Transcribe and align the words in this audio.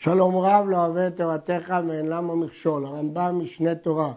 שלום 0.00 0.36
רב 0.36 0.68
לא 0.68 0.76
אוהב 0.76 0.96
את 0.96 1.16
תורתך 1.16 1.74
ואין 1.88 2.06
למה 2.06 2.34
מכשול, 2.34 2.86
הרמב"ם 2.86 3.38
משנה 3.42 3.74
תורה, 3.74 4.12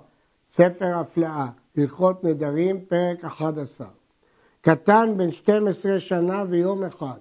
ספר 0.50 0.98
הפלאה, 0.98 1.48
הלכות 1.78 2.24
נדרים, 2.24 2.86
פרק 2.86 3.25
11. 3.25 3.88
קטן 4.62 5.14
בן 5.17 5.32
12 5.32 6.00
שנה 6.00 6.44
ויום 6.50 6.83
אחד, 6.83 7.17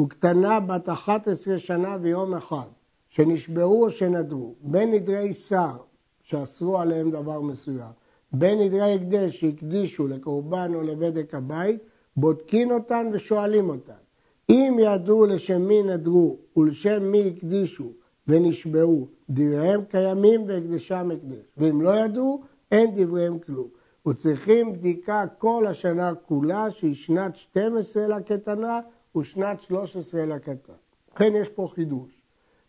וקטנה 0.00 0.60
בת 0.60 0.88
11 0.88 1.58
שנה 1.58 1.96
ויום 2.00 2.34
אחד, 2.34 2.68
שנשבעו 3.08 3.84
או 3.84 3.90
שנדרו, 3.90 4.54
בין 4.60 4.90
נדרי 4.90 5.34
שר, 5.34 5.76
שאסרו 6.22 6.78
עליהם 6.78 7.10
דבר 7.10 7.40
מסוים, 7.40 7.92
בין 8.32 8.60
נדרי 8.60 8.94
הקדש 8.94 9.40
שהקדישו 9.40 10.08
לקורבן 10.08 10.74
או 10.74 10.82
לבדק 10.82 11.34
הבית, 11.34 11.78
בודקין 12.16 12.72
אותן 12.72 13.06
ושואלים 13.12 13.68
אותן. 13.68 14.03
אם 14.50 14.76
ידעו 14.80 15.26
לשם 15.26 15.62
מי 15.62 15.82
נדרו 15.82 16.36
ולשם 16.56 17.02
מי 17.02 17.32
הקדישו 17.36 17.92
ונשבעו, 18.28 19.08
דבריהם 19.30 19.84
קיימים 19.84 20.48
והקדשם 20.48 21.10
הקדש. 21.10 21.44
ואם 21.56 21.80
לא 21.80 21.96
ידעו, 21.96 22.42
אין 22.72 22.90
דבריהם 22.94 23.38
כלום. 23.38 23.68
וצריכים 24.08 24.72
בדיקה 24.72 25.24
כל 25.38 25.66
השנה 25.66 26.14
כולה, 26.14 26.70
שהיא 26.70 26.94
שנת 26.94 27.36
12 27.36 28.06
לקטנה 28.06 28.80
ושנת 29.16 29.60
13 29.60 30.26
לקטן. 30.26 30.72
לכן 31.14 31.32
יש 31.34 31.48
פה 31.48 31.68
חידוש. 31.74 32.10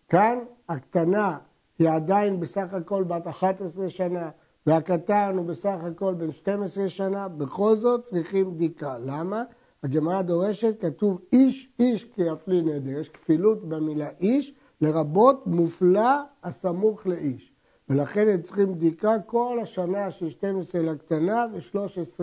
כאן 0.10 0.40
הקטנה 0.70 1.38
היא 1.80 1.90
עדיין 1.90 2.40
בסך 2.40 2.74
הכל 2.74 3.04
בת 3.04 3.28
11 3.28 3.90
שנה, 3.90 4.30
והקטן 4.68 5.34
הוא 5.38 5.46
בסך 5.46 5.78
הכל 5.82 6.14
בן 6.14 6.32
12 6.32 6.90
שנה, 6.90 7.28
בכל 7.28 7.76
זאת 7.76 8.02
צריכים 8.02 8.54
בדיקה. 8.54 8.98
למה? 8.98 9.44
הגמרא 9.86 10.22
דורשת, 10.22 10.82
כתוב 10.82 11.22
איש 11.34 11.70
איש 11.80 12.04
כיפלי 12.04 12.62
נדר, 12.62 13.00
יש 13.00 13.10
כפילות 13.10 13.70
במילה 13.70 14.10
איש, 14.20 14.54
לרבות 14.82 15.48
מופלא 15.48 16.10
הסמוך 16.44 17.08
לאיש. 17.08 17.54
ולכן 17.90 18.28
הם 18.28 18.42
צריכים 18.42 18.76
בדיקה 18.76 19.20
כל 19.26 19.60
השנה 19.62 20.12
של 20.12 20.30
12 20.30 20.82
לקטנה 20.82 21.46
ו-13 21.54 22.20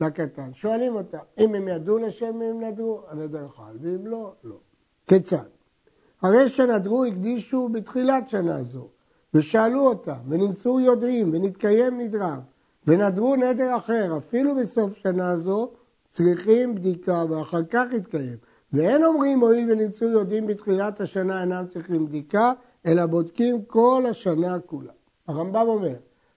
לקטן. 0.00 0.50
שואלים 0.52 0.94
אותם, 0.94 1.18
אם 1.38 1.54
הם 1.54 1.68
ידעו 1.68 1.98
לשם 1.98 2.42
הם 2.42 2.60
נדרו, 2.64 3.00
הנדר 3.08 3.48
חל, 3.48 3.76
ואם 3.80 4.06
לא, 4.06 4.32
לא. 4.44 4.56
כיצד? 5.06 5.48
הרי 6.22 6.48
שנדרו 6.48 7.04
הקדישו 7.04 7.68
בתחילת 7.68 8.28
שנה 8.28 8.62
זו, 8.62 8.88
ושאלו 9.34 9.80
אותם, 9.80 10.18
ונמצאו 10.28 10.80
יודעים, 10.80 11.30
ונתקיים 11.32 12.00
נדרם, 12.00 12.40
ונדרו 12.86 13.36
נדר 13.36 13.76
אחר, 13.76 14.16
אפילו 14.16 14.54
בסוף 14.54 14.94
שנה 14.94 15.36
זו, 15.36 15.70
צריכים 16.18 16.74
בדיקה 16.74 17.24
ואחר 17.28 17.64
כך 17.70 17.84
יתקיים. 17.92 18.36
ואין 18.72 19.04
אומרים 19.04 19.40
הואיל 19.40 19.72
ונמצאו 19.72 20.08
יודעים 20.08 20.46
בתחילת 20.46 21.00
השנה 21.00 21.40
אינם 21.40 21.64
צריכים 21.68 22.06
בדיקה, 22.06 22.52
אלא 22.86 23.06
בודקים 23.06 23.62
כל 23.64 24.04
השנה 24.10 24.58
כולה. 24.66 24.92
הרמב"ם 25.28 25.68
אומר, 25.68 25.94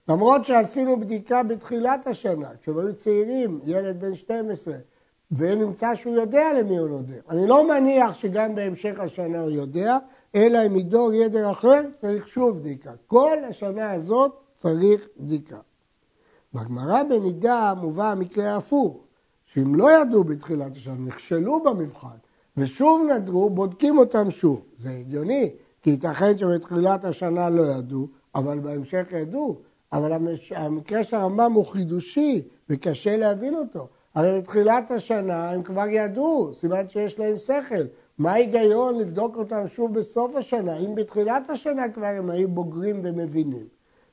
למרות 0.08 0.44
שעשינו 0.44 1.00
בדיקה 1.00 1.42
בתחילת 1.42 2.06
השנה, 2.06 2.48
כשהם 2.60 2.78
היו 2.78 2.94
צעירים, 2.94 3.60
ילד 3.64 4.00
בן 4.00 4.14
12, 4.14 4.74
ונמצא 5.32 5.94
שהוא 5.94 6.14
יודע 6.14 6.52
למי 6.58 6.78
הוא 6.78 6.88
נודר. 6.88 7.20
אני 7.30 7.46
לא 7.46 7.68
מניח 7.68 8.14
שגם 8.14 8.54
בהמשך 8.54 9.00
השנה 9.00 9.40
הוא 9.40 9.50
יודע, 9.50 9.98
אלא 10.34 10.66
אם 10.66 10.76
ידור 10.76 11.12
ידר 11.14 11.50
אחר, 11.50 11.80
צריך 12.00 12.28
שוב 12.28 12.58
בדיקה. 12.58 12.92
כל 13.06 13.36
השנה 13.48 13.92
הזאת 13.92 14.32
צריך 14.56 15.08
בדיקה. 15.16 15.58
בגמרא 16.54 17.02
בנידה 17.02 17.74
מובא 17.76 18.10
המקרה 18.12 18.50
ההפוך, 18.50 19.11
שאם 19.54 19.74
לא 19.74 20.00
ידעו 20.00 20.24
בתחילת 20.24 20.76
השנה, 20.76 20.94
נכשלו 20.94 21.62
במבחן, 21.62 22.16
ושוב 22.56 23.06
נדרו, 23.10 23.50
בודקים 23.50 23.98
אותם 23.98 24.30
שוב. 24.30 24.62
זה 24.78 24.90
הגיוני, 24.90 25.50
כי 25.82 25.90
ייתכן 25.90 26.38
שבתחילת 26.38 27.04
השנה 27.04 27.50
לא 27.50 27.62
ידעו, 27.62 28.06
אבל 28.34 28.58
בהמשך 28.58 29.06
ידעו. 29.12 29.56
אבל 29.92 30.12
המקרה 30.54 31.04
של 31.04 31.16
הרמב"ם 31.16 31.52
הוא 31.52 31.66
חידושי, 31.66 32.42
וקשה 32.70 33.16
להבין 33.16 33.54
אותו. 33.54 33.88
הרי 34.14 34.40
בתחילת 34.40 34.90
השנה 34.90 35.50
הם 35.50 35.62
כבר 35.62 35.86
ידעו, 35.88 36.54
סימן 36.54 36.88
שיש 36.88 37.18
להם 37.18 37.36
שכל. 37.36 37.84
מה 38.18 38.32
ההיגיון 38.32 38.98
לבדוק 38.98 39.36
אותם 39.36 39.68
שוב 39.68 39.94
בסוף 39.94 40.36
השנה, 40.36 40.76
אם 40.76 40.94
בתחילת 40.94 41.50
השנה 41.50 41.88
כבר 41.88 42.06
הם 42.06 42.30
היו 42.30 42.48
בוגרים 42.48 43.00
ומבינים. 43.04 43.66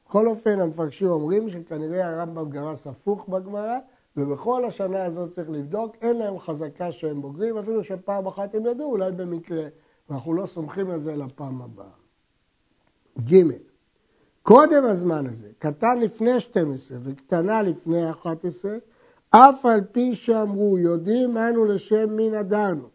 בכל 0.07 0.27
אופן, 0.27 0.59
המפרשים 0.59 1.07
אומרים 1.07 1.49
שכנראה 1.49 2.07
הרמב"ם 2.07 2.49
גרס 2.49 2.87
הפוך 2.87 3.29
בגמרא, 3.29 3.77
ובכל 4.17 4.65
השנה 4.65 5.05
הזאת 5.05 5.31
צריך 5.31 5.49
לבדוק, 5.49 5.95
אין 6.01 6.17
להם 6.17 6.39
חזקה 6.39 6.91
שהם 6.91 7.21
בוגרים, 7.21 7.57
אפילו 7.57 7.83
שפעם 7.83 8.27
אחת 8.27 8.55
הם 8.55 8.65
ידעו, 8.65 8.91
אולי 8.91 9.11
במקרה, 9.11 9.63
ואנחנו 10.09 10.33
לא 10.33 10.45
סומכים 10.45 10.89
על 10.89 10.99
זה 10.99 11.15
לפעם 11.15 11.61
הבאה. 11.61 11.85
ג' 13.19 13.43
קודם 14.41 14.83
הזמן 14.83 15.27
הזה, 15.27 15.47
קטן 15.59 15.99
לפני 15.99 16.39
12 16.39 16.97
וקטנה 17.03 17.61
לפני 17.61 18.09
11, 18.09 18.77
אף 19.29 19.65
על 19.65 19.81
פי 19.91 20.15
שאמרו, 20.15 20.77
יודעים 20.77 21.37
אנו 21.37 21.65
לשם 21.65 22.15
מי 22.15 22.29
נדרנו, 22.29 22.87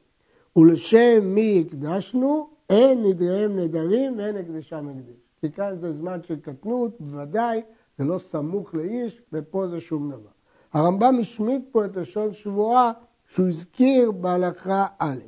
ולשם 0.56 1.20
מי 1.22 1.64
הקדשנו, 1.66 2.48
אין 2.70 3.02
נדריהם 3.02 3.58
נדרים 3.58 4.18
ואין 4.18 4.36
הקדשם 4.36 4.88
הקדש. 4.88 5.20
כי 5.40 5.52
כאן 5.52 5.76
זה 5.78 5.92
זמן 5.92 6.22
של 6.22 6.40
קטנות, 6.40 7.00
בוודאי, 7.00 7.62
זה 7.98 8.04
לא 8.04 8.18
סמוך 8.18 8.74
לאיש, 8.74 9.22
ופה 9.32 9.68
זה 9.68 9.80
שום 9.80 10.10
דבר. 10.10 10.33
הרמב"ם 10.74 11.18
השמיט 11.20 11.62
פה 11.72 11.84
את 11.84 11.96
לשון 11.96 12.32
שבועה 12.32 12.92
שהוא 13.26 13.48
הזכיר 13.48 14.10
בהלכה 14.10 14.86
א'. 14.98 15.18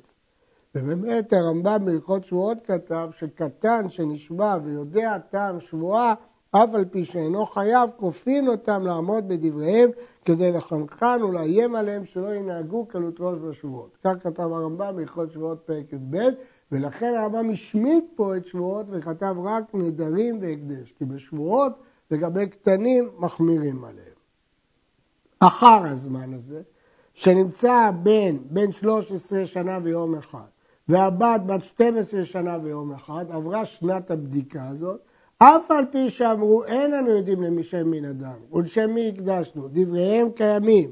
ובאמת 0.74 1.32
הרמב"ם 1.32 1.84
בהלכות 1.84 2.24
שבועות 2.24 2.58
כתב 2.66 3.08
שקטן 3.18 3.88
שנשבע 3.88 4.58
ויודע 4.64 5.18
טעם 5.18 5.60
שבועה, 5.60 6.14
אף 6.50 6.74
על 6.74 6.84
פי 6.84 7.04
שאינו 7.04 7.46
חייב, 7.46 7.90
כופין 7.96 8.48
אותם 8.48 8.82
לעמוד 8.86 9.28
בדבריהם 9.28 9.90
כדי 10.24 10.52
לחנכן 10.52 11.22
ולאיים 11.22 11.74
עליהם 11.74 12.04
שלא 12.04 12.34
ינהגו 12.34 12.86
קלות 12.86 13.16
ראש 13.20 13.38
בשבועות. 13.38 13.96
כך 14.04 14.14
כתב 14.22 14.52
הרמב"ם 14.52 14.96
בהלכות 14.96 15.32
שבועות 15.32 15.62
פרק 15.66 15.92
י"ב, 15.92 16.16
ולכן 16.72 17.14
הרמב"ם 17.14 17.50
השמיט 17.50 18.04
פה 18.14 18.36
את 18.36 18.46
שבועות 18.46 18.86
וכתב 18.90 19.36
רק 19.44 19.74
נדרים 19.74 20.38
והקדש, 20.40 20.94
כי 20.98 21.04
בשבועות 21.04 21.72
לגבי 22.10 22.46
קטנים 22.46 23.10
מחמירים 23.18 23.84
עליהם. 23.84 24.15
אחר 25.40 25.82
הזמן 25.84 26.34
הזה, 26.34 26.62
שנמצא 27.14 27.90
בין, 28.02 28.38
בין 28.50 28.72
13 28.72 29.46
שנה 29.46 29.78
ויום 29.82 30.14
אחד, 30.14 30.46
והבת 30.88 31.40
בת 31.46 31.64
12 31.64 32.24
שנה 32.24 32.58
ויום 32.62 32.92
אחד, 32.92 33.24
עברה 33.30 33.64
שנת 33.64 34.10
הבדיקה 34.10 34.68
הזאת, 34.68 35.00
אף 35.38 35.70
על 35.70 35.84
פי 35.90 36.10
שאמרו 36.10 36.64
אין 36.64 36.94
אנו 36.94 37.10
יודעים 37.10 37.42
למי 37.42 37.64
שם 37.64 37.90
מן 37.90 38.04
אדם 38.04 38.36
ולשם 38.52 38.90
מי 38.90 39.08
הקדשנו, 39.08 39.68
דבריהם 39.72 40.30
קיימים 40.30 40.90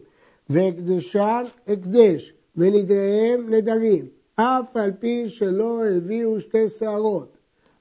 והקדשן 0.49 1.43
הקדש 1.69 2.33
ונדריהם 2.56 3.50
נדרים, 3.50 4.06
אף 4.37 4.77
על 4.77 4.93
פי 4.99 5.28
שלא 5.28 5.87
הביאו 5.87 6.41
שתי 6.41 6.69
שערות. 6.69 7.34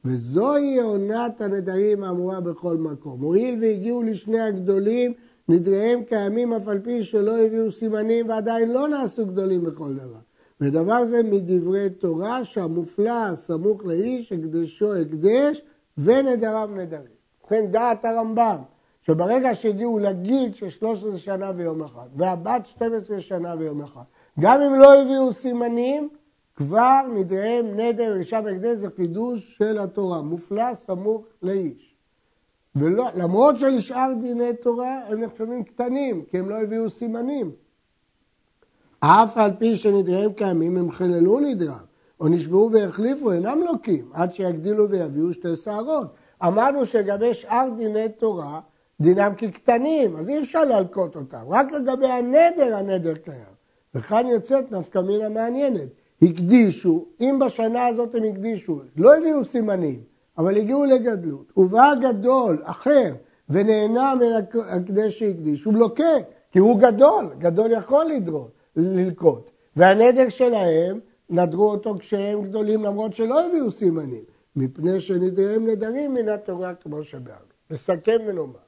וזוהי 0.05 0.79
עונת 0.79 1.41
הנדרים 1.41 2.03
האמורה 2.03 2.41
בכל 2.41 2.77
מקום. 2.77 3.21
הואיל 3.21 3.59
והגיעו 3.61 4.03
לשני 4.03 4.39
הגדולים 4.39 5.13
נדריהם 5.49 6.03
קיימים 6.03 6.53
אף 6.53 6.67
על 6.67 6.79
פי 6.79 7.03
שלא 7.03 7.37
הביאו 7.37 7.71
סימנים 7.71 8.29
ועדיין 8.29 8.71
לא 8.71 8.87
נעשו 8.87 9.25
גדולים 9.25 9.63
בכל 9.63 9.93
דבר. 9.93 10.19
ודבר 10.61 11.05
זה 11.05 11.23
מדברי 11.23 11.89
תורה 11.89 12.43
שהמופלא 12.43 13.35
סמוך 13.35 13.85
לאיש 13.85 14.31
הקדשו 14.31 14.95
הקדש 14.95 15.61
ונדריו 15.97 16.69
נדרים. 16.75 17.13
ובכן 17.43 17.71
דעת 17.71 18.05
הרמב"ם 18.05 18.57
שברגע 19.01 19.55
שהגיעו 19.55 19.99
לגיל 19.99 20.53
של 20.53 20.69
13 20.69 21.17
שנה 21.17 21.51
ויום 21.55 21.83
אחד 21.83 22.07
והבת 22.15 22.65
12 22.65 23.21
שנה 23.21 23.55
ויום 23.59 23.81
אחד 23.81 24.03
גם 24.39 24.61
אם 24.61 24.73
לא 24.73 25.01
הביאו 25.01 25.33
סימנים 25.33 26.09
כבר 26.55 27.01
נדריהם 27.15 27.79
נדר 27.79 28.17
ושם 28.19 28.43
הקדש 28.47 28.77
זה 28.77 28.87
חידוש 28.95 29.55
של 29.57 29.79
התורה 29.79 30.21
מופלא 30.21 30.75
סמוך 30.75 31.25
לאיש. 31.41 31.92
ולמרות 32.75 33.57
שלשאר 33.57 34.13
דיני 34.19 34.53
תורה 34.61 34.99
הם 35.07 35.23
נחשבים 35.23 35.63
קטנים, 35.63 36.23
כי 36.31 36.37
הם 36.39 36.49
לא 36.49 36.55
הביאו 36.55 36.89
סימנים. 36.89 37.51
אף 38.99 39.37
על 39.37 39.51
פי 39.59 39.75
שנדריהם 39.75 40.33
קיימים, 40.33 40.77
הם 40.77 40.91
חיללו 40.91 41.39
נדרם, 41.39 41.83
או 42.19 42.27
נשבעו 42.27 42.71
והחליפו, 42.71 43.31
אינם 43.31 43.61
לוקים, 43.61 44.09
עד 44.13 44.33
שיגדילו 44.33 44.89
ויביאו 44.89 45.33
שתי 45.33 45.55
שערות. 45.55 46.07
אמרנו 46.45 46.85
שלגבי 46.85 47.33
שאר 47.33 47.69
דיני 47.77 48.09
תורה, 48.09 48.59
דינם 49.01 49.31
כקטנים, 49.37 50.17
אז 50.17 50.29
אי 50.29 50.39
אפשר 50.39 50.63
להלקוט 50.63 51.15
אותם. 51.15 51.43
רק 51.49 51.71
לגבי 51.71 52.07
הנדר, 52.07 52.75
הנדר 52.75 53.15
קיים. 53.15 53.53
וכאן 53.95 54.27
יוצאת 54.27 54.71
נפקא 54.71 54.99
מינה 54.99 55.29
מעניינת. 55.29 55.89
הקדישו, 56.21 57.05
אם 57.21 57.39
בשנה 57.45 57.85
הזאת 57.85 58.15
הם 58.15 58.23
הקדישו, 58.23 58.81
לא 58.97 59.15
הביאו 59.17 59.45
סימנים, 59.45 59.99
אבל 60.37 60.57
הגיעו 60.57 60.85
לגדלות, 60.85 61.51
ובא 61.57 61.93
גדול 62.01 62.61
אחר 62.63 63.13
ונהנה 63.49 64.13
מן 64.15 64.61
הקדש 64.67 65.19
שהקדיש, 65.19 65.63
הוא 65.63 65.73
בלוקה, 65.73 66.13
כי 66.51 66.59
הוא 66.59 66.79
גדול, 66.79 67.25
גדול 67.37 67.71
יכול 67.71 68.05
לדרות, 68.05 68.51
ללקוט. 68.75 69.49
והנדר 69.75 70.29
שלהם, 70.29 70.99
נדרו 71.29 71.71
אותו 71.71 71.95
כשהם 71.99 72.41
גדולים 72.41 72.83
למרות 72.83 73.13
שלא 73.13 73.45
הביאו 73.45 73.71
סימנים. 73.71 74.23
מפני 74.55 75.01
שנדריהם 75.01 75.67
נדרים 75.67 76.13
מן 76.13 76.29
התורה 76.29 76.73
כמו 76.75 77.03
שבאנו. 77.03 77.53
נסכם 77.71 78.17
ונאמר. 78.27 78.59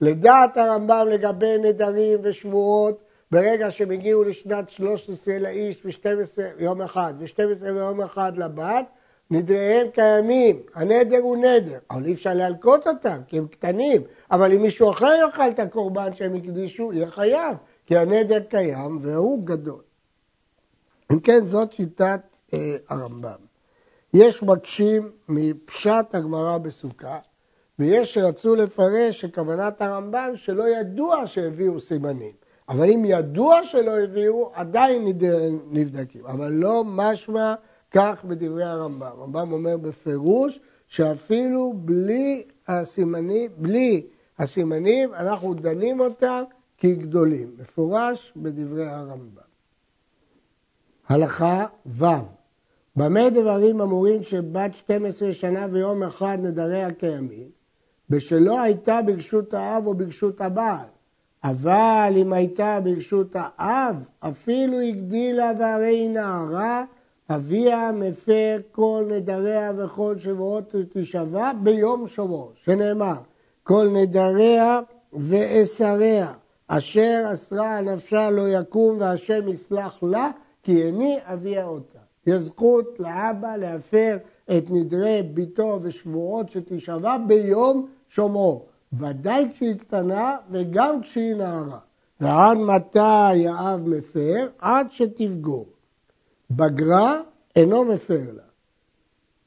לדעת 0.00 0.56
הרמב"ם 0.56 1.06
לגבי 1.10 1.58
נדרים 1.58 2.18
ושבועות, 2.22 3.02
ברגע 3.30 3.70
שהם 3.70 3.90
הגיעו 3.90 4.24
לשנת 4.24 4.70
13 4.70 5.38
לאיש 5.38 5.86
ו-12 5.86 6.40
יום 6.58 6.82
אחד 6.82 7.14
ו-12 7.18 7.62
ויום 7.62 8.00
אחד 8.00 8.36
לבת, 8.36 8.86
נדריהם 9.30 9.86
קיימים, 9.90 10.62
הנדר 10.74 11.18
הוא 11.18 11.36
נדר, 11.36 11.78
אבל 11.90 12.06
אי 12.06 12.12
אפשר 12.12 12.34
להלקוט 12.34 12.86
אותם 12.88 13.20
כי 13.26 13.38
הם 13.38 13.46
קטנים, 13.46 14.02
אבל 14.30 14.52
אם 14.52 14.62
מישהו 14.62 14.90
אחר 14.90 15.14
יאכל 15.20 15.48
את 15.50 15.58
הקורבן 15.58 16.14
שהם 16.14 16.34
הקדישו, 16.34 16.92
יהיה 16.92 17.10
חייב, 17.10 17.56
כי 17.86 17.96
הנדר 17.96 18.40
קיים 18.40 18.98
והוא 19.02 19.44
גדול. 19.44 19.82
אם 21.12 21.20
כן, 21.20 21.46
זאת 21.46 21.72
שיטת 21.72 22.20
אה, 22.54 22.76
הרמב"ם. 22.88 23.52
יש 24.14 24.42
מקשים 24.42 25.10
מפשט 25.28 26.14
הגמרא 26.14 26.58
בסוכה, 26.58 27.18
ויש 27.78 28.14
שרצו 28.14 28.54
לפרש 28.54 29.20
שכוונת 29.20 29.82
הרמב"ם 29.82 30.32
שלא 30.36 30.68
ידוע 30.68 31.26
שהביאו 31.26 31.80
סימנים. 31.80 32.32
אבל 32.68 32.90
אם 32.90 33.02
ידוע 33.06 33.64
שלא 33.64 33.98
הביאו, 33.98 34.50
עדיין 34.54 35.04
נבדקים. 35.70 36.26
אבל 36.26 36.52
לא 36.52 36.82
משמע 36.86 37.54
כך 37.92 38.24
בדברי 38.24 38.64
הרמב"ם. 38.64 39.06
הרמב"ם 39.06 39.52
אומר 39.52 39.76
בפירוש 39.76 40.60
שאפילו 40.88 41.72
בלי 41.76 42.42
הסימנים, 42.68 43.50
בלי 43.56 44.06
הסימנים 44.38 45.14
אנחנו 45.14 45.54
דנים 45.54 46.00
אותם 46.00 46.42
כגדולים. 46.78 47.54
מפורש 47.58 48.32
בדברי 48.36 48.88
הרמב"ם. 48.88 49.42
הלכה 51.08 51.66
ו' 51.86 52.04
במה 52.96 53.30
דברים 53.30 53.80
אמורים 53.80 54.22
שבת 54.22 54.74
12 54.74 55.32
שנה 55.32 55.66
ויום 55.70 56.02
אחד 56.02 56.38
נדריה 56.42 56.92
קיימים? 56.92 57.48
בשלא 58.10 58.60
הייתה 58.60 59.00
ברשות 59.06 59.54
האב 59.54 59.86
או 59.86 59.94
ברשות 59.94 60.40
הבעל. 60.40 60.86
אבל 61.44 62.12
אם 62.16 62.32
הייתה 62.32 62.78
ברשות 62.84 63.36
האב, 63.38 63.96
אפילו 64.20 64.80
הגדילה 64.80 65.52
והרי 65.58 65.96
היא 65.96 66.10
נערה, 66.10 66.84
אביה 67.34 67.92
מפר 67.92 68.58
כל 68.72 69.04
נדריה 69.08 69.72
וכל 69.76 70.18
שבועות 70.18 70.74
ותשבע 70.74 71.52
ביום 71.62 72.08
שבוע, 72.08 72.46
שנאמר, 72.54 73.14
כל 73.62 73.88
נדריה 73.92 74.80
ואסריה, 75.12 76.32
אשר 76.66 77.30
אסרה 77.34 77.80
נפשה 77.80 78.30
לא 78.30 78.48
יקום 78.48 78.96
והשם 79.00 79.48
יסלח 79.48 80.02
לה, 80.02 80.30
כי 80.62 80.82
איני 80.82 81.18
אביה 81.24 81.64
אותה. 81.64 81.98
יש 82.26 82.38
זכות 82.38 83.00
לאבא 83.00 83.56
להפר 83.56 84.16
את 84.56 84.64
נדרי 84.70 85.22
ביתו 85.34 85.78
ושבועות 85.82 86.50
שתשבע 86.50 87.16
ביום 87.26 87.86
שומעו, 88.08 88.64
ודאי 88.92 89.48
כשהיא 89.54 89.74
קטנה 89.74 90.36
וגם 90.50 91.00
כשהיא 91.00 91.34
נערה. 91.34 91.78
ועד 92.20 92.58
מתי 92.58 93.48
האב 93.48 93.88
מפר? 93.88 94.48
עד 94.58 94.90
שתפגור. 94.90 95.71
בגרה 96.56 97.20
אינו 97.56 97.84
מפר 97.84 98.20
לה. 98.32 98.42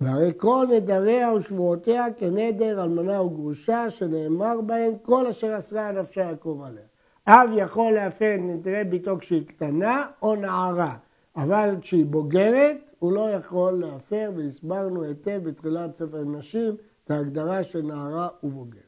והרי 0.02 0.32
כל 0.38 0.68
נדריה 0.72 1.34
ושבועותיה 1.34 2.06
כנדר 2.18 2.84
אלמנה 2.84 3.22
וגרושה 3.22 3.90
שנאמר 3.90 4.62
בהם 4.62 4.94
כל 5.02 5.28
אשר 5.28 5.58
אסרה 5.60 5.92
נפשה 5.92 6.32
יקום 6.32 6.64
עליה. 6.64 6.84
אב 7.28 7.50
יכול 7.56 7.92
להפר 7.92 8.36
נדרי 8.40 8.84
ביתו 8.84 9.18
כשהיא 9.20 9.48
קטנה 9.48 10.06
או 10.22 10.36
נערה, 10.36 10.96
אבל 11.36 11.76
כשהיא 11.82 12.06
בוגרת 12.06 12.92
הוא 13.00 13.12
לא 13.12 13.30
יכול 13.30 13.74
להפר, 13.74 14.32
והסברנו 14.36 15.04
היטב 15.04 15.42
בתחילת 15.44 15.96
ספר 15.96 16.24
נשים 16.24 16.76
את 17.06 17.12
ההגדרה 17.12 17.64
של 17.64 17.82
נערה 17.82 18.28
ובוגרת. 18.44 18.82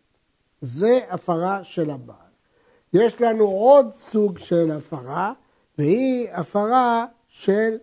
זה 0.61 0.99
הפרה 1.09 1.63
של 1.63 1.89
הבעל. 1.89 2.17
יש 2.93 3.21
לנו 3.21 3.45
עוד 3.45 3.93
סוג 3.93 4.37
של 4.39 4.71
הפרה, 4.71 5.33
והיא 5.77 6.29
הפרה 6.31 7.05
של 7.27 7.77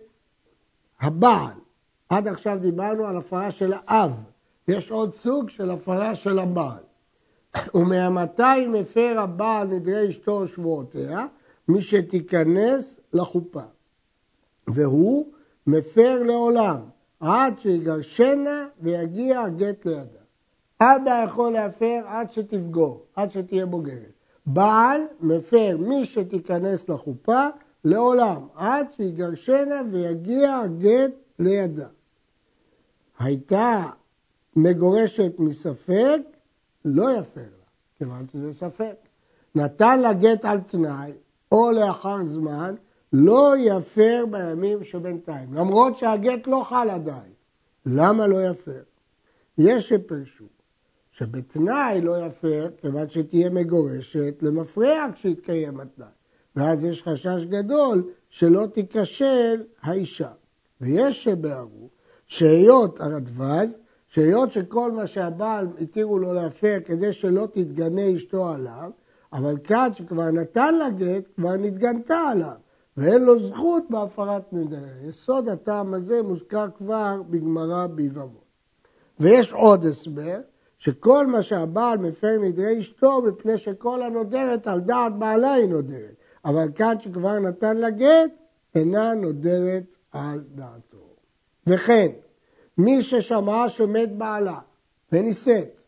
הבעל. 1.01 1.53
עד 2.09 2.27
עכשיו 2.27 2.59
דיברנו 2.61 3.07
על 3.07 3.17
הפרה 3.17 3.51
של 3.51 3.73
האב. 3.73 4.23
יש 4.67 4.91
עוד 4.91 5.15
סוג 5.15 5.49
של 5.49 5.71
הפרה 5.71 6.15
של 6.15 6.39
הבעל. 6.39 6.83
ומהמתי 7.75 8.67
מפר 8.67 9.15
הבעל 9.19 9.67
נדרי 9.67 10.09
אשתו 10.09 10.31
ושבועותיה? 10.31 11.25
מי 11.67 11.81
שתיכנס 11.81 12.99
לחופה. 13.13 13.63
והוא 14.67 15.25
מפר 15.67 16.23
לעולם, 16.23 16.79
עד 17.19 17.59
שיגרשנה 17.59 18.67
ויגיע 18.81 19.41
הגט 19.41 19.85
לידה. 19.85 20.25
אבא 20.81 21.23
יכול 21.25 21.51
להפר 21.51 22.01
עד 22.05 22.31
שתפגור, 22.31 23.05
עד 23.15 23.31
שתהיה 23.31 23.65
בוגרת. 23.65 24.11
בעל 24.45 25.01
מפר 25.21 25.77
מי 25.79 26.05
שתיכנס 26.05 26.89
לחופה 26.89 27.47
לעולם, 27.85 28.47
עד 28.55 28.87
שיגרשנה 28.95 29.81
ויגיע 29.91 30.57
הגט 30.57 31.11
לידה. 31.39 31.87
הייתה 33.19 33.83
מגורשת 34.55 35.31
מספק, 35.39 36.21
לא 36.85 37.11
יפר 37.11 37.41
לה, 37.41 37.65
כיוון 37.97 38.25
שזה 38.33 38.53
ספק. 38.53 38.95
נתן 39.55 39.99
לה 39.99 40.13
גט 40.13 40.45
על 40.45 40.59
תנאי, 40.59 41.11
או 41.51 41.71
לאחר 41.71 42.23
זמן, 42.23 42.75
לא 43.13 43.53
יפר 43.57 44.25
בימים 44.31 44.83
שבינתיים, 44.83 45.53
למרות 45.53 45.97
שהגט 45.97 46.47
לא 46.47 46.63
חל 46.65 46.89
עדיין. 46.89 47.33
למה 47.85 48.27
לא 48.27 48.45
יפר? 48.45 48.81
יש 49.57 49.89
שפרשו 49.89 50.45
שבתנאי 51.11 52.01
לא 52.01 52.25
יפר, 52.25 52.69
כיוון 52.81 53.09
שתהיה 53.09 53.49
מגורשת 53.49 54.35
למפרע 54.41 55.07
כשיתקיים 55.15 55.79
התנאי. 55.79 56.07
ואז 56.55 56.83
יש 56.83 57.03
חשש 57.03 57.45
גדול 57.49 58.03
שלא 58.29 58.65
תיכשל 58.73 59.63
האישה. 59.81 60.31
ויש 60.81 61.23
שבערו 61.23 61.89
שהיות 62.27 63.01
הרדווז, 63.01 63.77
שהיות 64.07 64.51
שכל 64.51 64.91
מה 64.91 65.07
שהבעל 65.07 65.67
התירו 65.81 66.19
לו 66.19 66.33
להפר 66.33 66.77
כדי 66.85 67.13
שלא 67.13 67.47
תתגנה 67.53 68.15
אשתו 68.15 68.49
עליו, 68.49 68.91
אבל 69.33 69.55
כאן 69.63 69.89
שכבר 69.93 70.31
נתן 70.31 70.75
לה 70.75 70.89
גט, 70.89 71.23
כבר 71.35 71.55
נתגנתה 71.55 72.17
עליו. 72.17 72.55
ואין 72.97 73.23
לו 73.23 73.39
זכות 73.39 73.83
בהפרת 73.89 74.53
נדרי. 74.53 75.07
יסוד 75.09 75.49
הטעם 75.49 75.93
הזה 75.93 76.21
מוזכר 76.21 76.67
כבר 76.77 77.21
בגמרא 77.29 77.87
ביבמות. 77.87 78.45
ויש 79.19 79.53
עוד 79.53 79.85
הסבר, 79.85 80.39
שכל 80.77 81.27
מה 81.27 81.43
שהבעל 81.43 81.97
מפר 81.97 82.37
נדרי 82.41 82.79
אשתו, 82.79 83.21
מפני 83.21 83.57
שכל 83.57 84.01
הנודרת 84.01 84.67
על 84.67 84.79
דעת 84.79 85.19
בעלה 85.19 85.53
היא 85.53 85.69
נודרת. 85.69 86.14
אבל 86.45 86.67
כאן 86.75 86.99
שכבר 86.99 87.39
נתן 87.39 87.77
לה 87.77 87.89
גט, 87.89 88.31
אינה 88.75 89.13
נודרת 89.13 89.95
על 90.11 90.43
דעתו. 90.55 91.15
וכן, 91.67 92.07
מי 92.77 93.03
ששמעה 93.03 93.69
שמת 93.69 94.17
בעלה 94.17 94.59
ונישאת, 95.11 95.83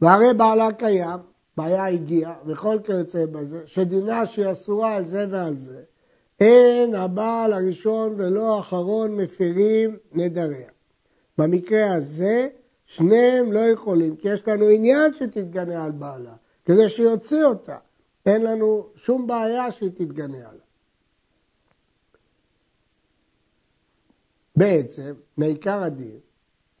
והרי 0.00 0.34
בעלה 0.34 0.72
קיים, 0.72 1.18
בעיה 1.56 1.86
הגיעה, 1.86 2.34
וכל 2.46 2.78
כיוצא 2.84 3.26
בזה, 3.26 3.62
שדינה 3.66 4.26
שהיא 4.26 4.52
אסורה 4.52 4.96
על 4.96 5.06
זה 5.06 5.26
ועל 5.30 5.58
זה, 5.58 5.80
אין 6.40 6.94
הבעל 6.94 7.52
הראשון 7.52 8.14
ולא 8.16 8.56
האחרון 8.56 9.16
מפירים 9.16 9.96
נדריה. 10.12 10.68
במקרה 11.38 11.94
הזה, 11.94 12.48
שניהם 12.86 13.52
לא 13.52 13.60
יכולים, 13.60 14.16
כי 14.16 14.28
יש 14.28 14.48
לנו 14.48 14.68
עניין 14.68 15.14
שתתגנה 15.14 15.84
על 15.84 15.90
בעלה, 15.90 16.34
כדי 16.64 16.88
שיוציא 16.88 17.44
אותה. 17.44 17.76
אין 18.28 18.42
לנו 18.42 18.86
שום 18.96 19.26
בעיה 19.26 19.72
שהיא 19.72 19.90
תתגנה 19.90 20.36
עליו. 20.36 20.68
בעצם, 24.56 25.14
מעיקר 25.36 25.82
הדין, 25.82 26.18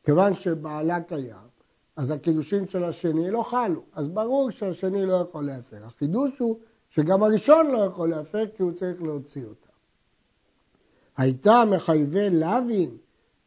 כיוון 0.04 0.34
שבעלה 0.34 1.00
קיים, 1.00 1.48
אז 1.96 2.10
הקידושין 2.10 2.68
של 2.68 2.84
השני 2.84 3.30
לא 3.30 3.42
חלו, 3.42 3.82
אז 3.92 4.08
ברור 4.08 4.50
שהשני 4.50 5.06
לא 5.06 5.14
יכול 5.14 5.44
להפר. 5.44 5.84
החידוש 5.84 6.38
הוא 6.38 6.58
שגם 6.90 7.22
הראשון 7.22 7.70
לא 7.70 7.78
יכול 7.78 8.08
להפר 8.08 8.44
כי 8.56 8.62
הוא 8.62 8.72
צריך 8.72 9.02
להוציא 9.02 9.44
אותה. 9.44 9.68
הייתה 11.16 11.64
מחייבי 11.70 12.30
לאווין 12.30 12.96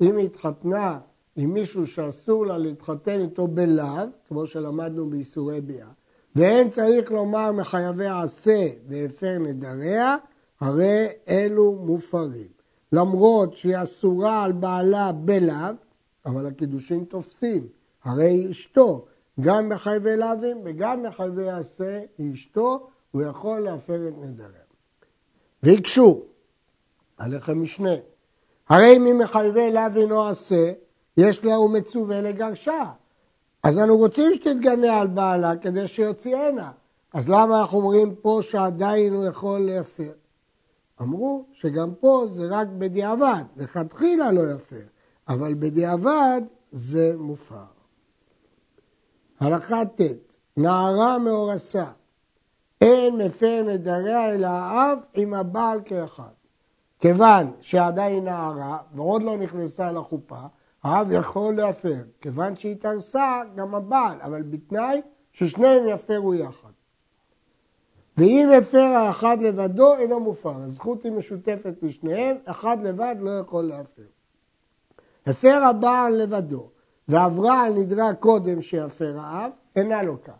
אם 0.01 0.17
התחתנה 0.17 0.99
עם 1.35 1.53
מישהו 1.53 1.87
שאסור 1.87 2.45
לה 2.45 2.57
להתחתן 2.57 3.19
איתו 3.19 3.47
בלאו, 3.47 4.07
כמו 4.27 4.47
שלמדנו 4.47 5.09
באיסורי 5.09 5.61
ביאה, 5.61 5.91
ואין 6.35 6.69
צריך 6.69 7.11
לומר 7.11 7.51
מחייבי 7.51 8.07
עשה 8.07 8.67
והפר 8.87 9.37
נדריה, 9.39 10.17
הרי 10.59 11.07
אלו 11.27 11.71
מופרים. 11.71 12.47
למרות 12.91 13.55
שהיא 13.55 13.75
אסורה 13.83 14.43
על 14.43 14.51
בעלה 14.51 15.11
בלאו, 15.11 15.73
אבל 16.25 16.45
הקידושין 16.45 17.03
תופסים, 17.03 17.67
הרי 18.03 18.25
היא 18.25 18.51
אשתו, 18.51 19.05
גם 19.39 19.69
מחייבי 19.69 20.17
לאווים 20.17 20.61
וגם 20.63 21.03
מחייבי 21.03 21.49
עשה 21.49 22.01
היא 22.17 22.33
אשתו, 22.33 22.87
הוא 23.11 23.21
יכול 23.21 23.59
להפר 23.59 24.07
את 24.07 24.13
נדריה. 24.21 24.61
והקשו, 25.63 26.23
הלחם 27.17 27.61
משנה, 27.61 27.95
הרי 28.69 28.97
ממחייבי 28.97 29.71
לאווין 29.71 30.11
או 30.11 30.27
עשה, 30.27 30.71
יש 31.17 31.45
לה 31.45 31.59
ומצווה 31.59 32.21
לגרשה. 32.21 32.91
אז 33.63 33.79
אנו 33.79 33.97
רוצים 33.97 34.33
שתתגנה 34.33 34.99
על 35.01 35.07
בעלה 35.07 35.55
כדי 35.55 35.87
שיוציאנה. 35.87 36.71
אז 37.13 37.29
למה 37.29 37.61
אנחנו 37.61 37.77
אומרים 37.77 38.15
פה 38.15 38.39
שעדיין 38.41 39.13
הוא 39.13 39.25
יכול 39.25 39.59
להפר? 39.59 40.11
אמרו 41.01 41.45
שגם 41.53 41.93
פה 41.99 42.23
זה 42.27 42.47
רק 42.49 42.67
בדיעבד, 42.77 43.43
לכתחילה 43.57 44.31
לא 44.31 44.51
יפר, 44.51 44.85
אבל 45.27 45.53
בדיעבד 45.53 46.41
זה 46.71 47.13
מופר. 47.17 47.63
הלכה 49.39 49.85
ט' 49.85 50.01
נערה 50.57 51.17
מאורסה, 51.17 51.85
אין 52.81 53.17
מפר 53.17 53.63
נדריה 53.67 54.33
אלא 54.33 54.47
האב 54.47 54.97
עם 55.13 55.33
הבעל 55.33 55.79
כאחד. 55.85 56.31
כיוון 56.99 57.51
שעדיין 57.61 58.23
נערה 58.25 58.77
ועוד 58.95 59.23
לא 59.23 59.37
נכנסה 59.37 59.91
לחופה, 59.91 60.41
האב 60.83 61.11
יכול 61.11 61.55
להפר. 61.55 62.01
כיוון 62.21 62.55
שהיא 62.55 62.75
תרסה, 62.75 63.41
גם 63.55 63.75
הבעל, 63.75 64.17
אבל 64.21 64.41
בתנאי 64.41 65.01
ששניהם 65.33 65.87
יפרו 65.87 66.33
יחד. 66.33 66.69
ואם 68.17 68.49
הפר 68.57 68.77
האחד 68.77 69.37
לבדו, 69.41 69.95
אינו 69.95 70.19
מופר. 70.19 70.55
הזכות 70.55 71.03
היא 71.03 71.11
משותפת 71.11 71.73
לשניהם, 71.81 72.37
אחד 72.45 72.77
לבד 72.83 73.15
לא 73.19 73.31
יכול 73.31 73.63
להפר. 73.63 74.03
הפר 75.25 75.63
הבעל 75.63 76.13
לבדו, 76.13 76.69
ועברה 77.07 77.61
על 77.61 77.73
נדרה 77.73 78.13
קודם 78.13 78.61
שיפר 78.61 79.17
האב, 79.19 79.51
אינה 79.75 80.03
לוקה. 80.03 80.31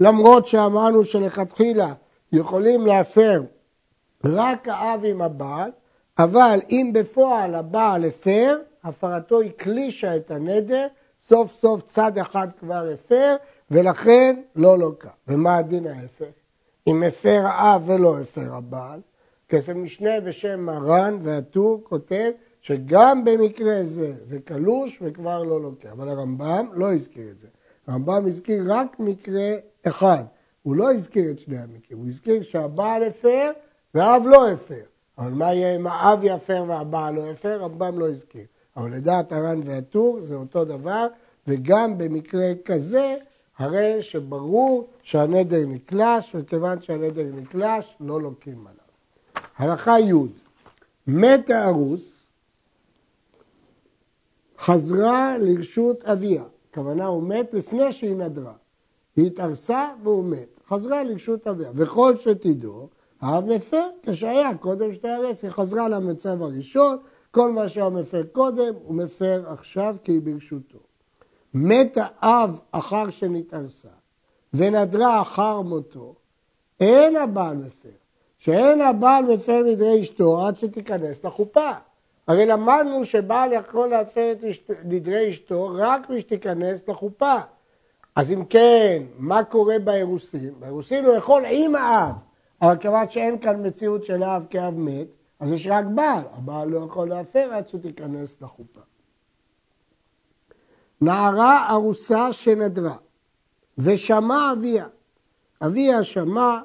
למרות 0.00 0.46
שאמרנו 0.46 1.04
שלכתחילה 1.04 1.92
יכולים 2.32 2.86
להפר 2.86 3.42
רק 4.24 4.68
האב 4.68 5.04
עם 5.04 5.22
הבעל, 5.22 5.70
אבל 6.18 6.60
אם 6.70 6.90
בפועל 6.94 7.54
הבעל 7.54 8.04
הפר, 8.04 8.58
הפרתו 8.84 9.42
הקלישה 9.42 10.16
את 10.16 10.30
הנדר, 10.30 10.86
סוף 11.22 11.52
סוף 11.52 11.82
צד 11.82 12.18
אחד 12.18 12.48
כבר 12.60 12.88
הפר, 12.94 13.36
ולכן 13.70 14.40
לא 14.56 14.78
לוקה. 14.78 15.10
ומה 15.28 15.56
הדין 15.56 15.86
ההפך? 15.86 16.24
אם 16.86 17.02
הפר 17.02 17.40
האב 17.44 17.88
ולא 17.88 18.18
הפר 18.18 18.54
הבעל, 18.54 19.00
כסף 19.48 19.72
משנה 19.72 20.20
בשם 20.20 20.60
מרן 20.60 21.18
והטור 21.22 21.80
כותב 21.84 22.30
שגם 22.60 23.24
במקרה 23.24 23.80
זה, 23.84 24.12
זה 24.24 24.38
קלוש 24.44 24.98
וכבר 25.02 25.42
לא 25.42 25.62
לוקה. 25.62 25.92
אבל 25.92 26.08
הרמב"ם 26.08 26.66
לא 26.72 26.92
הזכיר 26.92 27.30
את 27.30 27.38
זה. 27.38 27.46
הרמב"ם 27.86 28.26
הזכיר 28.26 28.64
רק 28.68 29.00
מקרה 29.00 29.54
אחד. 29.86 30.24
הוא 30.62 30.76
לא 30.76 30.92
הזכיר 30.92 31.30
את 31.30 31.38
שני 31.38 31.58
המקרים, 31.58 31.98
הוא 31.98 32.08
הזכיר 32.08 32.42
שהבעל 32.42 33.04
הפר 33.04 33.50
והאב 33.94 34.22
לא 34.26 34.50
הפר. 34.50 34.82
אבל 35.18 35.30
מה 35.30 35.54
יהיה 35.54 35.76
אם 35.76 35.86
האב 35.86 36.20
יפר 36.22 36.64
והבעל 36.68 37.14
לא 37.14 37.30
יפר? 37.30 37.62
הרמב"ם 37.62 37.98
לא 37.98 38.08
הזכיר. 38.08 38.44
אבל 38.76 38.92
לדעת 38.94 39.32
הר"ן 39.32 39.60
והטור 39.64 40.20
זה 40.20 40.34
אותו 40.34 40.64
דבר, 40.64 41.06
וגם 41.46 41.98
במקרה 41.98 42.52
כזה, 42.64 43.16
הרי 43.58 44.02
שברור 44.02 44.88
שהנדר 45.02 45.66
נקלש, 45.66 46.34
וכיוון 46.34 46.82
שהנדר 46.82 47.26
נקלש, 47.34 47.96
לא 48.00 48.22
לוקים 48.22 48.66
עליו. 48.66 49.44
הלכה 49.56 50.00
י' 50.00 50.12
מת 51.06 51.50
הארוס, 51.50 52.20
חזרה 54.58 55.38
לרשות 55.38 56.04
אביה. 56.04 56.42
הכוונה 56.70 57.06
הוא 57.06 57.22
מת 57.22 57.54
לפני 57.54 57.92
שהיא 57.92 58.16
נדרה. 58.16 58.52
היא 59.16 59.26
התארסה 59.26 59.88
והוא 60.02 60.24
מת. 60.24 60.48
חזרה 60.68 61.04
לרשות 61.04 61.46
אביה. 61.46 61.70
וכל 61.74 62.16
שתדעו, 62.16 62.88
האב 63.20 63.44
מפר 63.44 63.86
כשהיה 64.02 64.54
קודם 64.54 64.94
שתארס. 64.94 65.42
היא 65.42 65.50
חזרה 65.50 65.88
למצב 65.88 66.42
הראשון, 66.42 66.96
כל 67.30 67.52
מה 67.52 67.68
שהיה 67.68 67.88
מפר 67.88 68.22
קודם, 68.32 68.74
הוא 68.84 68.94
מפר 68.94 69.44
עכשיו 69.46 69.96
כי 70.04 70.12
היא 70.12 70.22
ברשותו. 70.22 70.78
מת 71.54 71.98
האב 72.00 72.60
אחר 72.72 73.10
שנתארסה 73.10 73.88
ונדרה 74.54 75.22
אחר 75.22 75.60
מותו, 75.60 76.14
אין 76.80 77.16
הבעל 77.16 77.56
מפר. 77.56 77.88
שאין 78.40 78.80
הבעל 78.80 79.24
מפר 79.24 79.62
נדרי 79.66 80.02
אשתו 80.02 80.46
עד 80.46 80.56
שתיכנס 80.56 81.24
לחופה. 81.24 81.70
הרי 82.26 82.46
למדנו 82.46 83.04
שבעל 83.04 83.52
יכול 83.52 83.88
להפר 83.88 84.32
את 84.32 84.70
נדרי 84.84 85.30
אשתו 85.30 85.70
רק 85.74 86.10
מי 86.10 86.20
שתיכנס 86.20 86.88
לחופה. 86.88 87.36
אז 88.16 88.32
אם 88.32 88.44
כן, 88.44 89.02
מה 89.18 89.44
קורה 89.44 89.78
באירוסין? 89.78 90.54
באירוסין 90.58 91.04
הוא 91.04 91.14
יכול 91.14 91.42
עם 91.50 91.74
האב, 91.74 92.14
אבל 92.62 92.76
כיוון 92.76 93.08
שאין 93.08 93.38
כאן 93.38 93.66
מציאות 93.66 94.04
של 94.04 94.22
האב 94.22 94.46
כאב 94.50 94.74
מת, 94.78 95.06
אז 95.40 95.52
יש 95.52 95.66
רק 95.66 95.84
בעל, 95.94 96.22
הבעל 96.32 96.68
לא 96.68 96.78
יכול 96.78 97.08
להפר 97.08 97.52
עד 97.52 97.68
שתיכנס 97.68 98.36
לחופה. 98.42 98.80
נערה 101.00 101.70
ארוסה 101.70 102.32
שנדרה, 102.32 102.96
ושמע 103.78 104.52
אביה. 104.52 104.86
אביה 105.62 106.04
שמע 106.04 106.58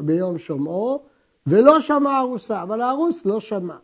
ביום 0.00 0.38
שומעו, 0.38 1.02
ולא 1.46 1.80
שמע 1.80 2.20
ארוסה, 2.20 2.62
אבל 2.62 2.80
הארוס 2.80 3.24
לא 3.24 3.40
שמע. 3.40 3.76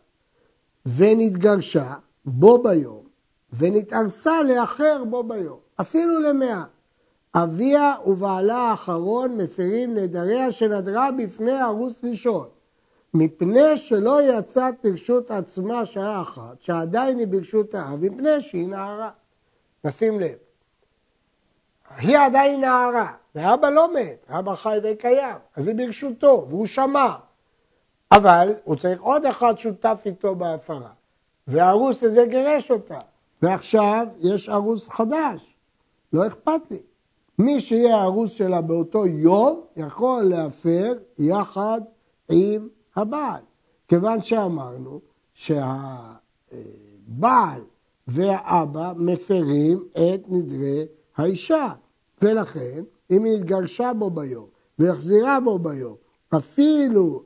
ונתגרשה 0.95 1.95
בו 2.25 2.63
ביום, 2.63 3.03
ונתארסה 3.53 4.43
לאחר 4.43 5.03
בו 5.09 5.23
ביום, 5.23 5.59
אפילו 5.81 6.19
למאה. 6.19 6.63
אביה 7.35 7.93
ובעלה 8.05 8.57
האחרון 8.57 9.37
מפרים 9.37 9.95
נדריה 9.95 10.51
שנדרה 10.51 11.09
בפני 11.11 11.61
ארוס 11.61 12.03
ראשון. 12.03 12.47
מפני 13.13 13.77
שלא 13.77 14.19
יצאת 14.21 14.75
ברשות 14.83 15.31
עצמה 15.31 15.85
שעה 15.85 16.21
אחת, 16.21 16.61
שעדיין 16.61 17.19
היא 17.19 17.27
ברשות 17.27 17.75
האב, 17.75 18.05
מפני 18.05 18.41
שהיא 18.41 18.67
נערה. 18.67 19.09
נשים 19.83 20.19
לב, 20.19 20.35
היא 21.97 22.17
עדיין 22.17 22.61
נערה, 22.61 23.13
ואבא 23.35 23.69
לא 23.69 23.93
מת, 23.93 24.25
אבא 24.29 24.55
חי 24.55 24.77
וקיים, 24.83 25.35
אז 25.55 25.67
היא 25.67 25.75
ברשותו, 25.75 26.45
והוא 26.49 26.65
שמע. 26.65 27.15
אבל 28.11 28.53
הוא 28.63 28.75
צריך 28.75 29.01
עוד 29.01 29.25
אחד 29.25 29.57
שותף 29.57 30.01
איתו 30.05 30.35
בהפרה, 30.35 30.89
והארוס 31.47 32.03
הזה 32.03 32.25
גירש 32.25 32.71
אותה, 32.71 32.99
ועכשיו 33.41 34.07
יש 34.19 34.49
ארוס 34.49 34.87
חדש, 34.87 35.55
לא 36.13 36.27
אכפת 36.27 36.61
לי. 36.71 36.79
מי 37.39 37.61
שיהיה 37.61 37.95
הארוס 37.95 38.31
שלה 38.31 38.61
באותו 38.61 39.05
יום, 39.05 39.61
יכול 39.77 40.23
להפר 40.23 40.93
יחד 41.19 41.81
עם 42.29 42.67
הבעל. 42.99 43.41
כיוון 43.87 44.21
שאמרנו 44.21 45.01
שהבעל 45.33 46.11
והאבא 48.07 48.93
מפרים 48.95 49.83
את 49.91 50.21
נדרי 50.27 50.85
האישה. 51.17 51.67
ולכן, 52.21 52.83
אם 53.11 53.23
היא 53.23 53.33
התגרשה 53.33 53.93
בו 53.93 54.09
ביום 54.09 54.45
והחזירה 54.79 55.39
בו 55.39 55.59
ביום, 55.59 55.95
אפילו 56.37 57.23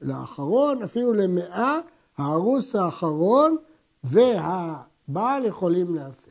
לאחרון, 0.00 0.82
אפילו 0.82 1.12
למאה, 1.12 1.78
הארוס 2.18 2.74
האחרון 2.74 3.56
והבעל 4.04 5.44
יכולים 5.44 5.94
להפר. 5.94 6.30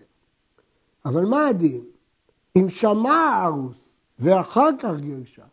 אבל 1.05 1.25
מה 1.25 1.47
הדין? 1.47 1.83
אם 2.55 2.69
שמע 2.69 3.13
הארוס 3.13 3.95
ואחר 4.19 4.69
כך 4.79 4.91
גירשה, 4.99 5.43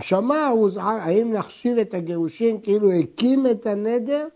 שמע 0.00 0.48
עוז, 0.48 0.76
האם 0.82 1.32
נחשיב 1.32 1.78
את 1.78 1.94
הגירושין 1.94 2.60
כאילו 2.62 2.92
הקים 2.92 3.46
את 3.46 3.66
הנדר? 3.66 4.28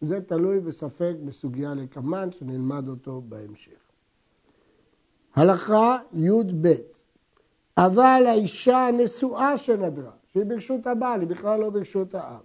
זה 0.00 0.20
תלוי 0.20 0.60
בספק 0.60 1.14
בסוגיה 1.24 1.74
לקמן 1.74 2.28
שנלמד 2.32 2.88
אותו 2.88 3.22
בהמשך. 3.28 3.80
הלכה 5.34 5.98
י"ב 6.14 6.68
אבל 7.76 8.22
האישה 8.28 8.86
הנשואה 8.86 9.58
שנדרה, 9.58 10.10
שהיא 10.32 10.44
ברשות 10.44 10.86
הבעל, 10.86 11.20
היא 11.20 11.28
בכלל 11.28 11.60
לא 11.60 11.70
ברשות 11.70 12.14
האב, 12.14 12.40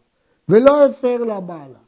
ולא 0.49 0.85
הפר 0.85 1.23
לה 1.23 1.39
בעלה, 1.39 1.79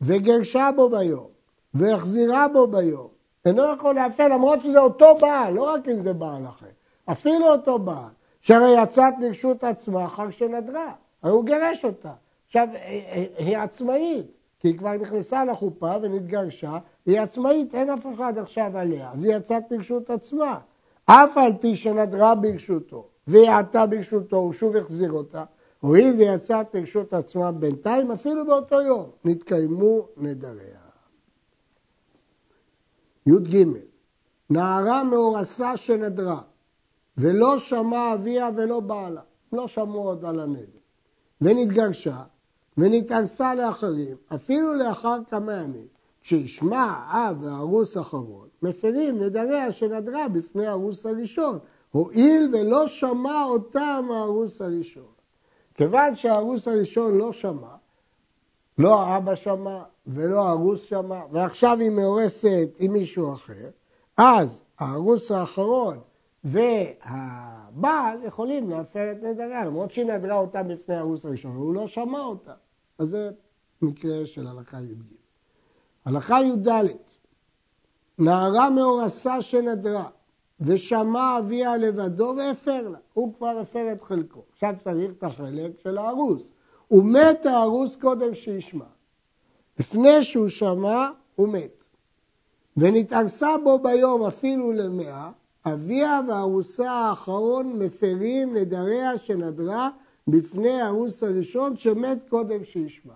וגרשה 0.00 0.70
בו 0.76 0.90
ביום, 0.90 1.28
והחזירה 1.74 2.48
בו 2.48 2.66
ביום, 2.66 3.08
אינו 3.44 3.62
יכול 3.74 3.94
להפר 3.94 4.28
למרות 4.28 4.62
שזה 4.62 4.78
אותו 4.78 5.06
בעל, 5.20 5.54
לא 5.54 5.62
רק 5.62 5.88
אם 5.88 6.02
זה 6.02 6.12
בעל 6.12 6.46
אחר, 6.46 6.66
אפילו 7.12 7.46
אותו 7.48 7.78
בעל. 7.78 8.10
שהרי 8.44 8.82
יצאת 8.82 9.14
לרשות 9.20 9.64
עצמה 9.64 10.04
אחר 10.04 10.30
שנדרה, 10.30 10.92
הרי 11.22 11.32
הוא 11.32 11.44
גירש 11.44 11.84
אותה. 11.84 12.12
עכשיו, 12.46 12.68
אה, 12.74 12.78
אה, 12.80 13.24
היא 13.38 13.58
עצמאית, 13.58 14.38
כי 14.60 14.68
היא 14.68 14.78
כבר 14.78 14.96
נכנסה 14.96 15.44
לחופה 15.44 15.92
ונתגרשה, 16.02 16.78
היא 17.06 17.20
עצמאית, 17.20 17.74
אין 17.74 17.90
אף 17.90 18.06
אחד 18.14 18.38
עכשיו 18.38 18.78
עליה, 18.78 19.10
אז 19.12 19.24
היא 19.24 19.36
יצאת 19.36 19.62
לרשות 19.70 20.10
עצמה. 20.10 20.58
אף 21.04 21.38
על 21.38 21.52
פי 21.60 21.76
שנדרה 21.76 22.34
ברשותו, 22.34 23.06
והיא 23.26 23.50
עתה 23.50 23.86
ברשותו, 23.86 24.36
הוא 24.36 24.52
שוב 24.52 24.76
החזיר 24.76 25.12
אותה, 25.12 25.44
הואיל 25.80 26.14
ויצאת 26.18 26.74
לרשות 26.74 27.12
עצמה 27.12 27.52
בינתיים, 27.52 28.10
אפילו 28.10 28.46
באותו 28.46 28.82
יום, 28.82 29.10
נתקיימו 29.24 30.06
נדריה. 30.16 30.84
י"ג 33.26 33.64
נערה 34.50 35.04
מאורסה 35.04 35.76
שנדרה, 35.76 36.40
ולא 37.18 37.58
שמע 37.58 38.14
אביה 38.14 38.50
ולא 38.56 38.80
בעלה, 38.80 39.20
לא 39.52 39.68
שמעו 39.68 40.02
עוד 40.02 40.24
על 40.24 40.40
הנדר. 40.40 40.78
ונתגרשה 41.40 42.22
ונתאנסה 42.78 43.54
לאחרים, 43.54 44.16
אפילו 44.34 44.74
לאחר 44.74 45.18
כמה 45.30 45.54
ימים, 45.54 45.86
כשישמע 46.22 46.92
האב 47.06 47.42
והארוס 47.42 47.96
האחרון, 47.96 48.48
מפרים 48.62 49.22
נדריה 49.22 49.72
שנדרה 49.72 50.28
בפני 50.28 50.66
הארוס 50.66 51.06
הראשון, 51.06 51.58
הואיל 51.90 52.50
ולא 52.52 52.86
שמע 52.86 53.44
אותם 53.44 54.08
הארוס 54.12 54.60
הראשון. 54.60 55.12
כיוון 55.74 56.14
שהארוס 56.14 56.68
הראשון 56.68 57.18
לא 57.18 57.32
שמע, 57.32 57.74
לא 58.78 59.00
האבא 59.00 59.34
שמע 59.34 59.82
ולא 60.06 60.48
הארוס 60.48 60.82
שמע, 60.82 61.20
ועכשיו 61.32 61.78
היא 61.80 61.90
מאורסת 61.90 62.68
עם 62.78 62.92
מישהו 62.92 63.32
אחר, 63.32 63.68
אז 64.16 64.62
הארוס 64.78 65.30
האחרון 65.30 65.98
והבעל 66.44 68.22
יכולים 68.24 68.70
להפר 68.70 69.12
את 69.12 69.22
נדריה, 69.22 69.64
למרות 69.64 69.90
שהיא 69.90 70.06
נדרה 70.06 70.36
אותה 70.36 70.62
בפני 70.62 70.94
הארוס 70.94 71.24
הראשון, 71.26 71.56
הוא 71.56 71.74
לא 71.74 71.86
שמע 71.86 72.20
אותה. 72.20 72.52
אז 72.98 73.08
זה 73.08 73.30
מקרה 73.82 74.26
של 74.26 74.46
הלכה 74.46 74.80
י"ג. 74.80 75.02
הלכה 76.04 76.42
י"ד, 76.42 76.68
נערה 78.18 78.70
מאורסה 78.70 79.42
שנדרה 79.42 80.08
ושמע 80.60 81.38
אביה 81.38 81.76
לבדו 81.76 82.34
והפר 82.36 82.88
לה, 82.88 82.98
הוא 83.14 83.34
כבר 83.34 83.58
הפר 83.58 83.92
את 83.92 84.02
חלקו. 84.02 84.42
עכשיו 84.52 84.74
צריך 84.78 85.12
את 85.18 85.24
החלק 85.24 85.78
של 85.78 85.98
הארוס. 85.98 86.50
הוא 86.88 87.04
מת 87.04 87.46
הארוס 87.46 87.96
קודם 87.96 88.34
שישמע. 88.34 88.84
לפני 89.78 90.24
שהוא 90.24 90.48
שמע, 90.48 91.08
הוא 91.34 91.48
מת. 91.48 91.84
ונתארסה 92.76 93.48
בו 93.64 93.78
ביום 93.78 94.24
אפילו 94.24 94.72
למאה, 94.72 95.30
אביה 95.66 96.20
והארוסה 96.28 96.90
האחרון 96.90 97.72
מפרים 97.78 98.56
נדריה 98.56 99.18
שנדרה 99.18 99.90
בפני 100.28 100.80
הארוס 100.80 101.22
הראשון 101.22 101.76
שמת 101.76 102.18
קודם 102.28 102.64
שישמע. 102.64 103.14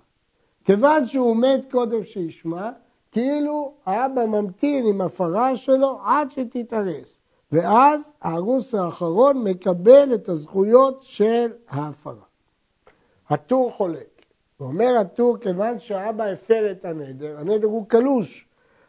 כיוון 0.64 1.06
שהוא 1.06 1.36
מת 1.36 1.70
קודם 1.70 2.04
שישמע, 2.04 2.70
כאילו 3.12 3.72
האבא 3.86 4.26
ממתין 4.26 4.86
עם 4.86 5.00
הפרה 5.00 5.56
שלו 5.56 5.98
עד 6.04 6.30
שתתארס. 6.30 7.18
ואז 7.52 8.12
הארוס 8.22 8.74
האחרון 8.74 9.44
מקבל 9.44 10.14
את 10.14 10.28
הזכויות 10.28 11.02
של 11.02 11.52
ההפרה. 11.68 12.24
הטור 13.28 13.72
חולק. 13.72 14.18
ואומר 14.60 14.96
הטור, 15.00 15.38
כיוון 15.38 15.78
שהאבא 15.78 16.24
הפר 16.24 16.70
את 16.70 16.84
הנדר, 16.84 17.38
הנדר 17.38 17.66
הוא 17.66 17.86
קלוש. 17.88 18.47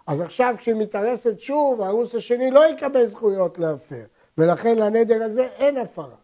אז 0.09 0.21
עכשיו 0.21 0.55
כשהיא 0.57 0.75
מתארסת 0.75 1.39
שוב, 1.39 1.81
הארוס 1.81 2.15
השני 2.15 2.51
לא 2.51 2.65
יקבל 2.69 3.07
זכויות 3.07 3.59
להפר, 3.59 4.03
ולכן 4.37 4.77
לנדר 4.77 5.23
הזה 5.23 5.43
אין 5.43 5.77
הפרה. 5.77 6.15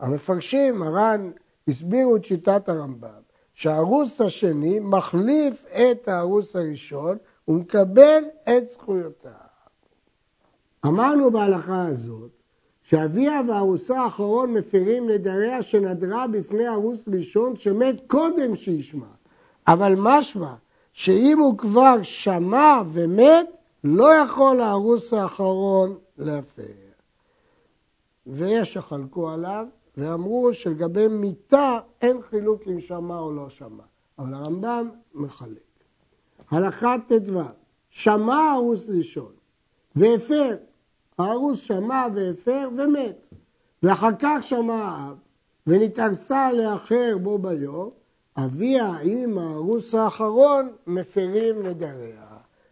המפרשים, 0.00 0.78
מרן, 0.78 1.30
הסבירו 1.68 2.16
את 2.16 2.24
שיטת 2.24 2.68
הרמב"ם, 2.68 3.08
שהארוס 3.54 4.20
השני 4.20 4.80
מחליף 4.80 5.64
את 5.66 6.08
הארוס 6.08 6.56
הראשון 6.56 7.16
ומקבל 7.48 8.24
את 8.48 8.68
זכויותיו. 8.68 9.32
אמרנו 10.86 11.30
בהלכה 11.30 11.86
הזאת 11.86 12.30
שאביה 12.82 13.40
והארוסה 13.48 14.00
האחרון 14.00 14.52
מפרים 14.52 15.10
נדריה 15.10 15.62
שנדרה 15.62 16.26
בפני 16.26 16.68
ארוס 16.68 17.08
ראשון 17.08 17.56
שמת 17.56 17.96
קודם 18.06 18.56
שישמע. 18.56 19.06
אבל 19.66 19.94
משמע 19.96 20.54
שאם 20.96 21.38
הוא 21.38 21.58
כבר 21.58 22.02
שמע 22.02 22.82
ומת, 22.88 23.46
לא 23.84 24.14
יכול 24.14 24.60
הארוס 24.60 25.12
האחרון 25.12 25.98
להפר. 26.18 26.62
ויש 28.26 28.72
שחלקו 28.72 29.30
עליו 29.30 29.66
ואמרו 29.96 30.54
שלגבי 30.54 31.08
מיתה 31.08 31.78
אין 32.02 32.22
חילוק 32.22 32.62
אם 32.66 32.80
שמע 32.80 33.18
או 33.18 33.32
לא 33.32 33.50
שמע. 33.50 33.82
אבל 34.18 34.34
הרמב"ם 34.34 34.88
מחלק. 35.14 35.58
הלכה 36.50 36.96
ט"ו, 37.08 37.40
שמע 37.90 38.52
ארוס 38.54 38.90
ראשון 38.90 39.32
והפר, 39.96 40.56
הארוס 41.18 41.58
שמע 41.58 42.06
והפר 42.14 42.68
ומת. 42.76 43.28
ואחר 43.82 44.10
כך 44.18 44.38
שמע 44.42 44.74
האב 44.74 45.16
ונתארסה 45.66 46.52
לאחר 46.52 47.16
בו 47.22 47.38
ביום, 47.38 47.90
אביה 48.36 48.92
עם 49.02 49.38
הארוס 49.38 49.94
האחרון 49.94 50.72
מפרים 50.86 51.66
נדריה. 51.66 52.26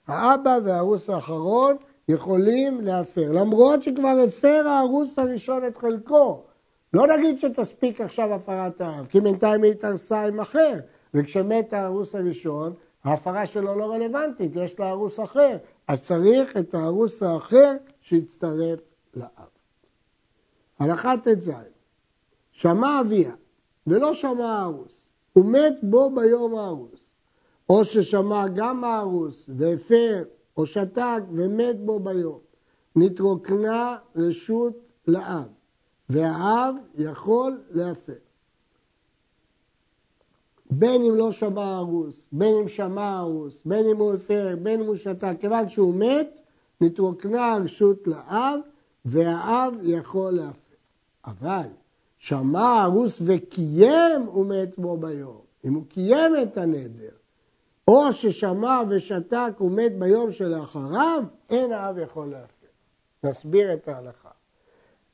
האבא 0.07 0.59
והארוס 0.65 1.11
האחרון 1.11 1.77
יכולים 2.09 2.81
להפר, 2.81 3.33
למרות 3.33 3.83
שכבר 3.83 4.17
הפר 4.29 4.69
הארוס 4.69 5.19
הראשון 5.19 5.67
את 5.67 5.77
חלקו. 5.77 6.45
לא 6.95 7.07
נגיד 7.07 7.39
שתספיק 7.39 8.01
עכשיו 8.01 8.35
הפרת 8.35 8.81
האב, 8.81 9.07
כי 9.07 9.21
בינתיים 9.21 9.63
היא 9.63 9.73
התארסה 9.73 10.27
עם 10.27 10.41
אחר, 10.41 10.81
וכשמת 11.15 11.73
הארוס 11.73 12.15
הראשון, 12.15 12.73
ההפרה 13.05 13.47
שלו 13.47 13.79
לא 13.79 13.93
רלוונטית, 13.93 14.53
יש 14.57 14.81
לה 14.81 14.91
ארוס 14.91 15.21
אחר, 15.21 15.57
אז 15.89 16.05
צריך 16.05 16.57
את 16.57 16.75
הארוס 16.75 17.23
האחר 17.23 17.73
שיצטרף 18.01 18.81
לאב. 19.15 19.49
הלכה 20.79 21.15
ט"ז, 21.25 21.51
שמע 22.53 23.01
אביה 23.01 23.33
ולא 23.87 24.15
שמע 24.15 24.59
הארוס, 24.59 25.04
הוא 25.35 25.45
מת 25.45 25.75
בו 25.83 26.11
ביום 26.15 26.55
הארוס, 26.55 27.01
או 27.71 27.85
ששמע 27.85 28.49
גם 28.49 28.85
הארוס 28.85 29.51
והפר 29.57 30.25
או 30.57 30.67
שתק 30.67 31.23
ומת 31.33 31.81
בו 31.85 32.01
ביום, 32.01 32.39
נתרוקנה 32.97 33.97
רשות 34.17 34.77
לאב, 35.07 35.49
והאב 36.09 36.75
יכול 36.95 37.61
להפר. 37.71 38.13
בין 40.71 41.05
אם 41.05 41.17
לא 41.17 41.33
שמע 41.33 41.77
ארוס, 41.77 42.27
בין 42.33 42.55
אם 42.55 42.69
שמע 42.69 43.19
ארוס, 43.19 43.63
בין 43.65 43.87
אם 43.87 43.97
הוא 43.97 44.15
הפר, 44.15 44.57
בין 44.63 44.81
אם 44.81 44.87
הוא 44.87 44.97
שתק, 44.97 45.35
כיוון 45.35 45.69
שהוא 45.69 45.95
מת, 45.95 46.41
נתרוקנה 46.81 47.53
הרשות 47.53 48.07
לאב, 48.07 48.59
והאב 49.05 49.75
יכול 49.83 50.33
להפר. 50.33 50.75
אבל 51.27 51.67
שמע 52.25 52.83
הרוס 52.83 53.23
וקיים, 53.25 54.23
הוא 54.27 54.47
מת 54.47 54.79
בו 54.79 54.97
ביום. 54.97 55.41
אם 55.65 55.75
הוא 55.75 55.83
קיים 55.89 56.33
את 56.43 56.57
הנדר, 56.57 57.11
או 57.89 58.13
ששמע 58.13 58.81
ושתק 58.89 59.53
ומת 59.61 59.99
ביום 59.99 60.33
שלאחריו, 60.33 61.23
אין 61.51 61.73
האב 61.73 61.99
יכול 61.99 62.27
להפר. 62.27 62.67
נסביר 63.25 63.75
את 63.75 63.89
ההלכה. 63.89 64.29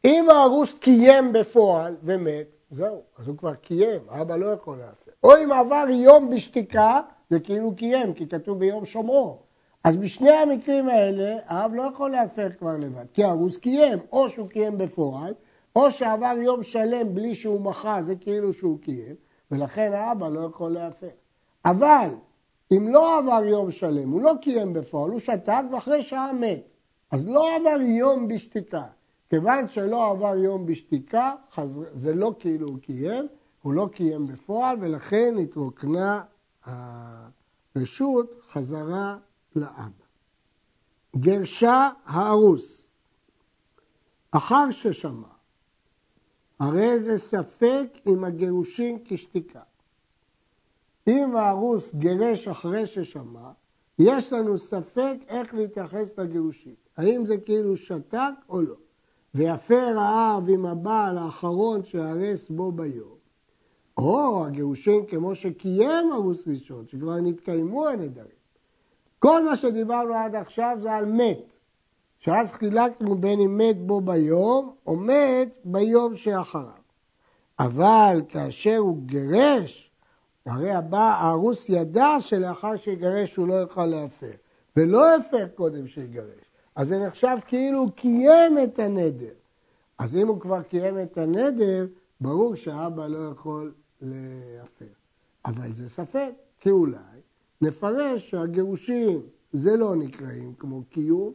אם 0.04 0.30
הארוס 0.30 0.74
קיים 0.80 1.32
בפועל 1.32 1.96
ומת, 2.02 2.46
זהו, 2.70 3.02
אז 3.18 3.28
הוא 3.28 3.36
כבר 3.36 3.54
קיים, 3.54 4.00
האבא 4.08 4.36
לא 4.36 4.46
יכול 4.46 4.78
להפר. 4.78 5.10
או 5.22 5.36
אם 5.44 5.52
עבר 5.52 5.84
יום 5.88 6.30
בשתיקה, 6.30 7.00
זה 7.30 7.40
כאילו 7.40 7.76
קיים, 7.76 8.14
כי 8.14 8.28
כתוב 8.28 8.58
ביום 8.58 8.86
שומרו. 8.86 9.38
אז 9.84 9.96
בשני 9.96 10.30
המקרים 10.30 10.88
האלה, 10.88 11.36
האב 11.46 11.74
לא 11.74 11.82
יכול 11.82 12.10
להפר 12.10 12.48
כבר 12.58 12.76
לבד, 12.76 13.04
כי 13.12 13.24
הארוס 13.24 13.56
קיים, 13.56 13.98
או 14.12 14.30
שהוא 14.30 14.48
קיים 14.48 14.78
בפועל, 14.78 15.34
או 15.76 15.90
שעבר 15.90 16.34
יום 16.42 16.62
שלם 16.62 17.14
בלי 17.14 17.34
שהוא 17.34 17.60
מחה, 17.60 18.02
זה 18.02 18.16
כאילו 18.16 18.52
שהוא 18.52 18.78
קיים, 18.80 19.14
ולכן 19.50 19.92
האבא 19.92 20.28
לא 20.28 20.40
יכול 20.40 20.70
להפר. 20.72 21.08
אבל 21.64 22.08
אם 22.72 22.88
לא 22.88 23.18
עבר 23.18 23.44
יום 23.44 23.70
שלם, 23.70 24.10
הוא 24.10 24.22
לא 24.22 24.32
קיים 24.42 24.72
בפועל, 24.72 25.10
הוא 25.10 25.20
שתק 25.20 25.62
ואחרי 25.72 26.02
שעה 26.02 26.32
מת. 26.32 26.72
אז 27.10 27.28
לא 27.28 27.56
עבר 27.56 27.80
יום 27.80 28.28
בשתיקה. 28.28 28.84
כיוון 29.30 29.68
שלא 29.68 30.10
עבר 30.10 30.36
יום 30.36 30.66
בשתיקה, 30.66 31.32
זה 31.94 32.14
לא 32.14 32.34
כאילו 32.38 32.68
הוא 32.68 32.78
קיים, 32.78 33.26
הוא 33.62 33.72
לא 33.72 33.88
קיים 33.92 34.26
בפועל, 34.26 34.76
ולכן 34.80 35.34
התרוקנה 35.42 36.22
הרשות 36.64 38.40
חזרה 38.52 39.16
לאבא. 39.56 39.90
גרשה 41.16 41.88
הארוס, 42.06 42.86
אחר 44.30 44.70
ששמע, 44.70 45.28
הרי 46.60 47.00
זה 47.00 47.18
ספק 47.18 47.86
אם 48.06 48.24
הגירושין 48.24 48.98
כשתיקה. 49.04 49.60
אם 51.08 51.36
הארוס 51.36 51.94
גירש 51.94 52.48
אחרי 52.48 52.86
ששמע, 52.86 53.50
יש 53.98 54.32
לנו 54.32 54.58
ספק 54.58 55.14
איך 55.28 55.54
להתייחס 55.54 56.10
לגירושין. 56.18 56.74
האם 56.96 57.26
זה 57.26 57.36
כאילו 57.36 57.76
שתק 57.76 58.32
או 58.48 58.62
לא. 58.62 58.74
ויפר 59.34 59.98
האב 59.98 60.48
עם 60.48 60.66
הבעל 60.66 61.18
האחרון 61.18 61.84
שהרס 61.84 62.48
בו 62.48 62.72
ביום, 62.72 63.16
או 63.98 64.44
הגירושין 64.46 65.06
כמו 65.06 65.34
שקיים 65.34 66.12
ארוס 66.12 66.48
ראשון, 66.48 66.86
שכבר 66.86 67.20
נתקיימו 67.20 67.88
הנדרים. 67.88 68.40
כל 69.18 69.44
מה 69.44 69.56
שדיברנו 69.56 70.14
עד 70.14 70.34
עכשיו 70.34 70.78
זה 70.82 70.92
על 70.92 71.04
מת, 71.04 71.59
שאז 72.20 72.50
חילקנו 72.50 73.18
בין 73.18 73.40
אם 73.40 73.58
מת 73.58 73.76
בו 73.86 74.00
ביום 74.00 74.74
או 74.86 74.96
מת 74.96 75.56
ביום 75.64 76.16
שאחריו. 76.16 76.80
אבל 77.58 78.22
כאשר 78.28 78.76
הוא 78.76 79.02
גירש, 79.06 79.90
הרי 80.46 80.72
הבא, 80.72 81.16
הארוס 81.20 81.68
ידע 81.68 82.16
שלאחר 82.20 82.76
שיגרש 82.76 83.36
הוא 83.36 83.48
לא 83.48 83.54
יוכל 83.54 83.86
להפר, 83.86 84.32
ולא 84.76 85.16
הפר 85.16 85.48
קודם 85.54 85.86
שיגרש. 85.86 86.50
אז 86.76 86.88
זה 86.88 86.98
נחשב 87.06 87.36
כאילו 87.46 87.78
הוא 87.78 87.90
קיים 87.90 88.58
את 88.64 88.78
הנדר. 88.78 89.32
אז 89.98 90.16
אם 90.16 90.28
הוא 90.28 90.40
כבר 90.40 90.62
קיים 90.62 91.00
את 91.00 91.18
הנדר, 91.18 91.86
ברור 92.20 92.54
שהאבא 92.54 93.06
לא 93.06 93.30
יכול 93.32 93.72
להפר. 94.02 94.84
אבל 95.44 95.74
זה 95.74 95.88
ספק, 95.88 96.30
כי 96.60 96.70
אולי 96.70 96.98
נפרש 97.60 98.30
שהגירושים 98.30 99.20
זה 99.52 99.76
לא 99.76 99.96
נקראים 99.96 100.54
כמו 100.58 100.82
קיום, 100.90 101.32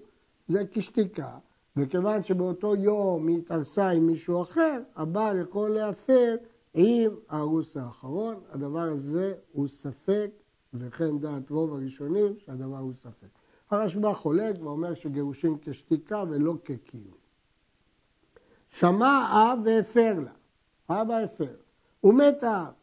זה 0.47 0.63
כשתיקה, 0.71 1.37
וכיוון 1.77 2.23
שבאותו 2.23 2.75
יום 2.75 3.27
היא 3.27 3.37
התארסה 3.37 3.89
עם 3.89 4.07
מישהו 4.07 4.41
אחר, 4.41 4.81
הבעל 4.95 5.39
יכול 5.39 5.69
להפר 5.69 6.35
עם 6.73 7.11
הארוס 7.29 7.77
האחרון. 7.77 8.35
הדבר 8.51 8.79
הזה 8.79 9.33
הוא 9.51 9.67
ספק, 9.67 10.31
וכן 10.73 11.19
דעת 11.19 11.49
רוב 11.49 11.73
הראשונים 11.73 12.33
שהדבר 12.37 12.77
הוא 12.77 12.93
ספק. 12.93 13.27
הרשב"א 13.71 14.13
חולק 14.13 14.55
ואומר 14.61 14.93
שגירושים 14.93 15.57
כשתיקה 15.61 16.23
ולא 16.29 16.53
כקיום. 16.65 17.17
שמע 18.69 19.27
אב 19.31 19.59
והפר 19.65 20.19
לה, 20.19 20.31
אבא 21.01 21.17
הפר, 21.17 21.55
הוא 22.01 22.13
מת 22.13 22.43
האב, 22.43 22.73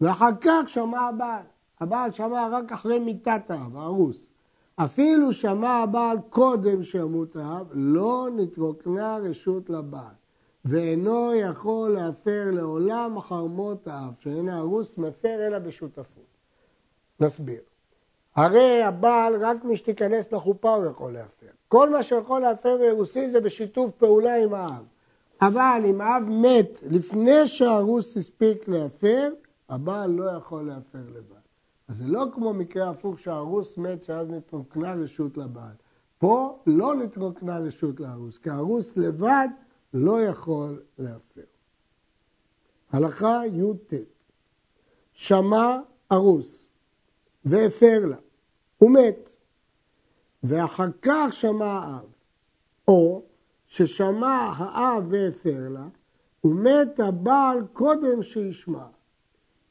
ואחר 0.00 0.30
כך 0.40 0.68
שמע 0.68 1.00
הבעל. 1.00 1.42
הבעל 1.80 2.12
שמע 2.12 2.48
רק 2.52 2.72
אחרי 2.72 2.98
מיתת 2.98 3.50
האב, 3.50 3.76
הארוס. 3.76 4.30
אפילו 4.84 5.32
שמע 5.32 5.70
הבעל 5.70 6.18
קודם 6.30 6.84
שימות 6.84 7.36
האב, 7.36 7.66
לא 7.72 8.28
נתרוקנה 8.36 9.16
רשות 9.16 9.70
לבעל, 9.70 10.14
ואינו 10.64 11.34
יכול 11.34 11.90
להפר 11.90 12.50
לעולם 12.52 13.16
אחר 13.16 13.44
מות 13.44 13.88
האב, 13.88 14.14
שאין 14.20 14.48
הארוס 14.48 14.98
מפר 14.98 15.46
אלא 15.46 15.58
בשותפות. 15.58 16.24
נסביר. 17.20 17.60
הרי 18.36 18.82
הבעל, 18.82 19.44
רק 19.44 19.64
מי 19.64 19.76
שתיכנס 19.76 20.32
לחופה 20.32 20.74
הוא 20.74 20.86
יכול 20.86 21.12
להפר. 21.12 21.46
כל 21.68 21.90
מה 21.90 22.02
שיכול 22.02 22.40
להפר 22.40 22.76
באירוסין 22.76 23.30
זה 23.30 23.40
בשיתוף 23.40 23.90
פעולה 23.90 24.42
עם 24.42 24.54
האב. 24.54 24.84
אבל 25.42 25.82
אם 25.84 26.00
האב 26.00 26.22
מת 26.28 26.78
לפני 26.90 27.46
שהארוס 27.46 28.16
הספיק 28.16 28.68
להפר, 28.68 29.32
הבעל 29.68 30.10
לא 30.10 30.30
יכול 30.36 30.62
להפר 30.66 30.98
לבד. 31.14 31.37
אז 31.88 31.96
זה 31.96 32.06
לא 32.06 32.24
כמו 32.34 32.54
מקרה 32.54 32.90
הפוך 32.90 33.20
שהארוס 33.20 33.78
מת 33.78 34.04
שאז 34.04 34.30
נתרוקנה 34.30 34.94
רשות 34.94 35.36
לבעל. 35.36 35.74
פה 36.18 36.62
לא 36.66 36.94
נתרוקנה 36.94 37.58
רשות 37.58 38.00
לארוס, 38.00 38.38
כי 38.38 38.50
הארוס 38.50 38.96
לבד 38.96 39.48
לא 39.94 40.22
יכול 40.22 40.82
להפר. 40.98 41.42
הלכה 42.92 43.42
י"ט 43.46 43.94
שמע 45.12 45.78
ארוס 46.12 46.70
והפר 47.44 48.04
לה, 48.04 48.16
הוא 48.78 48.90
מת, 48.90 49.28
ואחר 50.42 50.88
כך 51.02 51.28
שמע 51.30 51.66
האב, 51.66 52.06
או 52.88 53.22
ששמע 53.66 54.52
האב 54.56 55.04
והפר 55.08 55.68
לה, 55.68 55.88
ומת 56.44 57.00
הבעל 57.00 57.66
קודם 57.72 58.22
שישמע. 58.22 58.86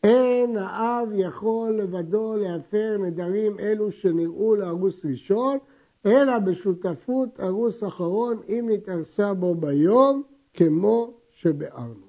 אין 0.07 0.57
האב 0.57 1.09
יכול 1.13 1.71
לבדו 1.71 2.35
להפר 2.35 2.97
נדרים 2.99 3.59
אלו 3.59 3.91
שנראו 3.91 4.55
לארוס 4.55 5.05
ראשון, 5.05 5.57
אלא 6.05 6.39
בשותפות 6.39 7.39
ארוס 7.39 7.83
אחרון 7.83 8.41
אם 8.49 8.69
נתארסה 8.71 9.33
בו 9.33 9.55
ביום, 9.55 10.23
כמו 10.53 11.13
שביארנו. 11.31 12.07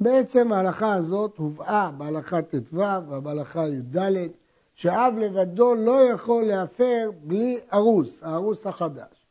בעצם 0.00 0.52
ההלכה 0.52 0.94
הזאת 0.94 1.36
הובאה 1.36 1.90
בהלכה 1.90 2.42
ט"ו 2.42 2.80
ובהלכה 3.10 3.68
י"ד, 3.68 3.98
שאב 4.74 5.14
לבדו 5.18 5.74
לא 5.74 6.00
יכול 6.02 6.44
להפר 6.44 7.10
בלי 7.24 7.58
ארוס, 7.72 8.22
הארוס 8.22 8.66
החדש. 8.66 9.26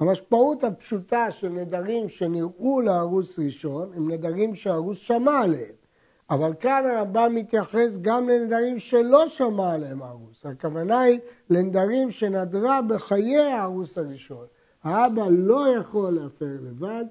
המשמעות 0.00 0.64
הפשוטה 0.64 1.30
של 1.30 1.48
נדרים 1.48 2.08
שנראו 2.08 2.80
לארוס 2.80 3.38
ראשון, 3.38 3.92
הם 3.96 4.10
נדרים 4.10 4.54
שהארוס 4.54 4.98
שמע 4.98 5.40
עליהם. 5.40 5.83
אבל 6.30 6.54
כאן 6.60 6.84
הרמב"ם 6.86 7.34
מתייחס 7.34 7.98
גם 8.00 8.28
לנדרים 8.28 8.78
שלא 8.78 9.28
שמע 9.28 9.72
עליהם 9.72 10.02
הארוס. 10.02 10.46
הכוונה 10.46 11.00
היא 11.00 11.20
לנדרים 11.50 12.10
שנדרה 12.10 12.82
בחיי 12.82 13.36
הארוס 13.36 13.98
הראשון. 13.98 14.46
האבא 14.82 15.22
לא 15.30 15.68
יכול 15.68 16.10
להפר 16.10 16.56
לבד, 16.60 17.04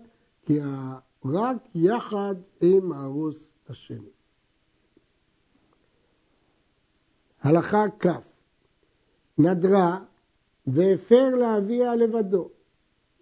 כי 0.45 0.59
רק 1.25 1.57
יחד 1.75 2.35
עם 2.61 2.91
הארוס 2.91 3.53
השני. 3.69 4.09
הלכה 7.41 7.85
כ' 7.99 8.07
נדרה 9.37 9.99
והפר 10.67 11.29
לאביה 11.29 11.95
לבדו, 11.95 12.49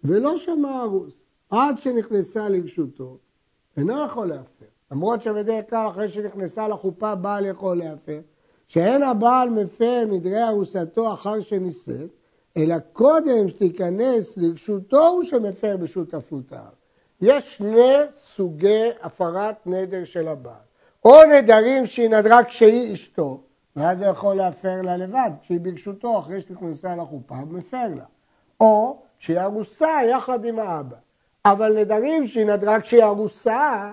ולא 0.04 0.36
שמע 0.36 0.82
ארוס, 0.82 1.28
עד 1.50 1.78
שנכנסה 1.78 2.48
לרשותו, 2.48 3.18
אינו 3.76 4.04
יכול 4.06 4.26
להפר. 4.26 4.71
למרות 4.92 5.22
שבדרך 5.22 5.70
כלל 5.70 5.88
אחרי 5.88 6.08
שנכנסה 6.08 6.68
לחופה 6.68 7.14
בעל 7.14 7.46
יכול 7.46 7.78
להפר, 7.78 8.20
שאין 8.68 9.02
הבעל 9.02 9.50
מפר 9.50 10.04
נדרי 10.10 10.44
ארוסתו 10.48 11.14
אחר 11.14 11.40
שנישאת, 11.40 12.10
אלא 12.56 12.76
קודם 12.92 13.48
שתיכנס 13.48 14.36
לרשותו 14.36 15.08
הוא 15.08 15.24
שמפר 15.24 15.76
בשותפותיו. 15.76 16.72
יש 17.20 17.56
שני 17.56 17.94
סוגי 18.34 18.88
הפרת 19.02 19.66
נדר 19.66 20.04
של 20.04 20.28
הבעל. 20.28 20.54
או 21.04 21.14
נדרים 21.24 21.86
שהיא 21.86 22.10
נדרה 22.10 22.44
כשהיא 22.44 22.94
אשתו, 22.94 23.40
ואז 23.76 24.00
הוא 24.00 24.10
יכול 24.10 24.34
להפר 24.34 24.82
לה 24.82 24.96
לבד, 24.96 25.30
כשהיא 25.42 25.60
ברשותו 25.60 26.18
אחרי 26.18 26.40
שנכנסה 26.40 26.96
לחופה, 26.96 27.34
הוא 27.34 27.52
מפר 27.52 27.88
לה. 27.96 28.04
או 28.60 29.02
שהיא 29.18 29.40
ארוסה 29.40 29.90
יחד 30.10 30.44
עם 30.44 30.58
האבא. 30.58 30.96
אבל 31.44 31.80
נדרים 31.80 32.26
שהיא 32.26 32.46
נדרה 32.46 32.80
כשהיא 32.80 33.04
ארוסה, 33.04 33.92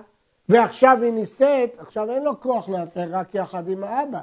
ועכשיו 0.50 0.98
היא 1.02 1.12
נישאת, 1.12 1.78
עכשיו 1.78 2.10
אין 2.10 2.24
לו 2.24 2.40
כוח 2.40 2.68
להפר 2.68 3.06
רק 3.10 3.34
יחד 3.34 3.68
עם 3.68 3.84
האבא. 3.84 4.20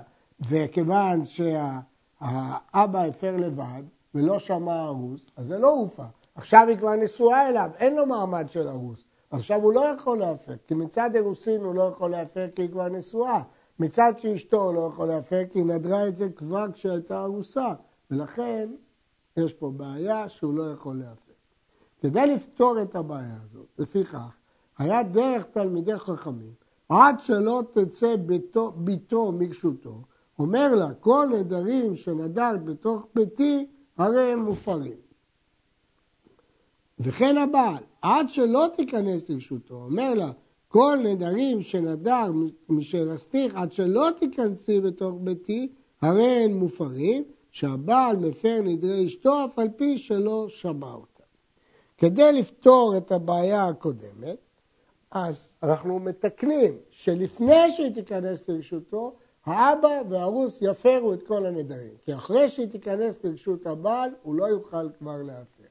וכיוון 0.49 1.25
שהאבא 1.25 3.03
הפר 3.03 3.37
לבד 3.37 3.83
ולא 4.15 4.39
שמע 4.39 4.85
ארוס, 4.85 5.21
אז 5.35 5.45
זה 5.45 5.57
לא 5.57 5.69
הופע. 5.69 6.03
עכשיו 6.35 6.65
היא 6.67 6.77
כבר 6.77 6.95
נשואה 6.95 7.49
אליו, 7.49 7.69
אין 7.77 7.95
לו 7.95 8.05
מעמד 8.05 8.49
של 8.49 8.67
ארוס. 8.67 9.03
עכשיו 9.31 9.61
הוא 9.61 9.73
לא 9.73 9.85
יכול 9.85 10.17
להפר, 10.17 10.53
כי 10.67 10.73
מצד 10.73 11.15
אירוסין 11.15 11.61
הוא 11.61 11.75
לא 11.75 11.81
יכול 11.81 12.11
להפר 12.11 12.47
כי 12.55 12.61
היא 12.61 12.69
כבר 12.69 12.89
נשואה. 12.89 13.41
מצד 13.79 14.13
שאשתו 14.17 14.63
הוא 14.63 14.73
לא 14.73 14.89
יכול 14.93 15.07
להפר 15.07 15.41
כי 15.51 15.59
היא 15.59 15.65
נדרה 15.65 16.07
את 16.07 16.17
זה 16.17 16.29
כבר 16.29 16.65
כשהייתה 16.73 17.23
ארוסה. 17.23 17.73
ולכן 18.11 18.69
יש 19.37 19.53
פה 19.53 19.71
בעיה 19.75 20.29
שהוא 20.29 20.53
לא 20.53 20.71
יכול 20.71 20.99
להפר. 20.99 21.33
כדי 22.01 22.35
לפתור 22.35 22.81
את 22.81 22.95
הבעיה 22.95 23.35
הזאת, 23.45 23.67
לפיכך, 23.77 24.37
היה 24.77 25.03
דרך 25.03 25.45
תלמידי 25.45 25.97
חכמים, 25.97 26.51
עד 26.89 27.19
שלא 27.19 27.63
תצא 27.73 28.15
ביתו, 28.15 28.71
ביתו 28.71 29.31
מרשותו, 29.31 30.01
אומר 30.39 30.75
לה, 30.75 30.93
כל 30.93 31.27
נדרים 31.39 31.95
שנדרת 31.95 32.63
בתוך 32.65 33.07
ביתי, 33.15 33.67
הרי 33.97 34.31
הם 34.31 34.39
מופרים. 34.39 34.97
וכן 36.99 37.37
הבעל, 37.37 37.83
עד 38.01 38.29
שלא 38.29 38.65
תיכנס 38.75 39.29
לרשותו, 39.29 39.75
אומר 39.75 40.13
לה, 40.13 40.31
כל 40.67 40.97
נדרים 41.03 41.61
שנדר 41.61 42.31
משאלסתיך, 42.69 43.55
עד 43.55 43.71
שלא 43.71 44.09
תיכנסי 44.19 44.81
בתוך 44.81 45.15
ביתי, 45.21 45.73
הרי 46.01 46.25
הם 46.25 46.53
מופרים, 46.53 47.23
שהבעל 47.51 48.15
מפר 48.17 48.61
נדרי 48.63 49.05
אשתו, 49.05 49.45
אף 49.45 49.59
על 49.59 49.67
פי 49.75 49.97
שלא 49.97 50.45
שמע 50.49 50.93
אותה. 50.93 51.23
כדי 51.97 52.33
לפתור 52.33 52.97
את 52.97 53.11
הבעיה 53.11 53.67
הקודמת, 53.67 54.37
אז 55.11 55.47
אנחנו 55.63 55.99
מתקנים 55.99 56.77
שלפני 56.89 57.71
שהיא 57.75 57.93
תיכנס 57.93 58.49
לרשותו, 58.49 59.15
האבא 59.45 60.01
והרוס 60.09 60.57
יפרו 60.61 61.13
את 61.13 61.27
כל 61.27 61.45
הנדרים. 61.45 61.93
כי 62.05 62.13
אחרי 62.13 62.49
שהיא 62.49 62.69
תיכנס 62.69 63.23
לרשות 63.23 63.65
הבעל, 63.65 64.09
הוא 64.23 64.35
לא 64.35 64.45
יוכל 64.45 64.89
כבר 64.99 65.21
להפר. 65.21 65.63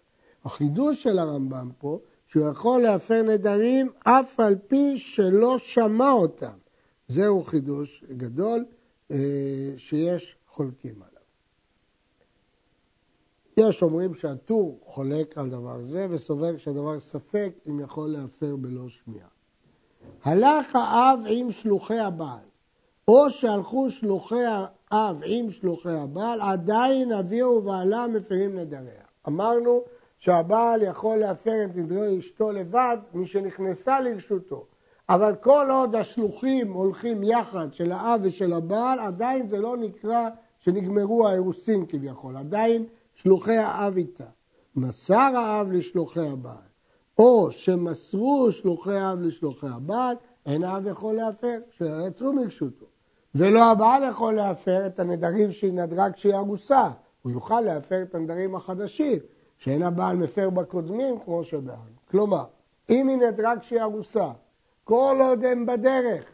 החידוש 0.45 1.03
של 1.03 1.19
הרמב"ם 1.19 1.71
פה, 1.79 1.99
שהוא 2.27 2.49
יכול 2.49 2.83
להפר 2.83 3.23
נדרים 3.23 3.91
אף 4.05 4.41
על 4.41 4.57
פי 4.69 4.99
שלא 4.99 5.59
שמע 5.59 6.11
אותם. 6.11 6.57
זהו 7.09 7.45
חידוש 7.45 8.05
גדול 8.17 8.65
אה, 9.11 9.17
שיש 9.77 10.37
חולקים 10.49 10.95
עליו. 10.95 11.16
יש 13.61 13.83
אומרים 13.83 14.15
שהטור 14.15 14.79
חולק 14.85 15.39
על 15.39 15.51
דבר 15.51 15.83
זה 15.83 16.07
וסובר 16.11 16.57
שהדבר 16.57 17.01
ספק 17.01 17.53
אם 17.69 17.81
יכול 17.81 18.09
להפר 18.09 18.57
בלא 18.57 18.89
שמיעה. 18.89 19.29
הלך 20.25 20.77
האב 20.77 21.21
עם 21.29 21.53
שלוחי 21.53 21.99
הבעל, 21.99 22.47
או 23.09 23.31
שהלכו 23.31 23.91
שלוחי 23.91 24.45
האב 24.91 25.21
עם 25.25 25.51
שלוחי 25.51 25.93
הבעל, 25.93 26.41
עדיין 26.41 27.13
אביו 27.13 27.47
ובעלה 27.47 28.07
מפרים 28.07 28.59
נדריה. 28.59 29.05
אמרנו 29.29 29.83
שהבעל 30.19 30.83
יכול 30.83 31.17
להפר 31.17 31.65
את 31.65 31.77
נדרי 31.77 32.19
אשתו 32.19 32.53
לבד 32.53 32.97
משנכנסה 33.15 34.01
לרשותו. 34.01 34.67
אבל 35.09 35.35
כל 35.35 35.67
עוד 35.71 35.95
השלוחים 35.95 36.73
הולכים 36.73 37.23
יחד 37.23 37.73
של 37.73 37.93
האב 37.93 38.21
ושל 38.23 38.53
הבעל, 38.53 39.01
עדיין 39.01 39.49
זה 39.49 39.61
לא 39.61 39.77
נקרא 39.77 40.29
שנגמרו 40.59 41.29
האירוסין 41.29 41.87
כביכול, 41.89 42.37
עדיין 42.37 42.87
שלוחי 43.17 43.57
האב 43.57 43.97
איתה. 43.97 44.25
מסר 44.77 45.37
האב 45.37 45.73
לשלוחי 45.73 46.29
הבעל, 46.29 46.57
או 47.19 47.51
שמסרו 47.51 48.49
שלוחי 48.53 48.97
האב 48.97 49.21
לשלוחי 49.21 49.67
הבעל, 49.67 50.17
אין 50.47 50.65
האב 50.65 50.87
יכול 50.87 51.15
להפר, 51.15 51.59
שיצאו 51.71 52.33
מרשותו. 52.33 52.87
ולא 53.35 53.71
הבעל 53.71 54.03
יכול 54.11 54.35
להפר 54.35 54.87
את 54.87 55.01
הנדרים 55.01 55.53
שהיא 55.53 55.73
נדרה 55.73 56.11
כשהיא 56.11 56.35
ארוסה, 56.35 56.89
הוא 57.23 57.33
יוכל 57.33 57.61
להפר 57.61 58.03
את 58.03 58.15
הנדרים 58.15 58.55
החדשים, 58.55 59.19
שאין 59.59 59.83
הבעל 59.83 60.17
מפר 60.17 60.51
בקודמים 60.51 61.19
כמו 61.25 61.45
שבעל. 61.45 61.93
כלומר, 62.11 62.45
אם 62.91 63.09
היא 63.09 63.17
נדרה 63.17 63.59
כשהיא 63.59 63.83
ארוסה, 63.83 64.31
כל 64.85 65.19
עוד 65.21 65.45
הם 65.45 65.67
בדרך, 65.67 66.25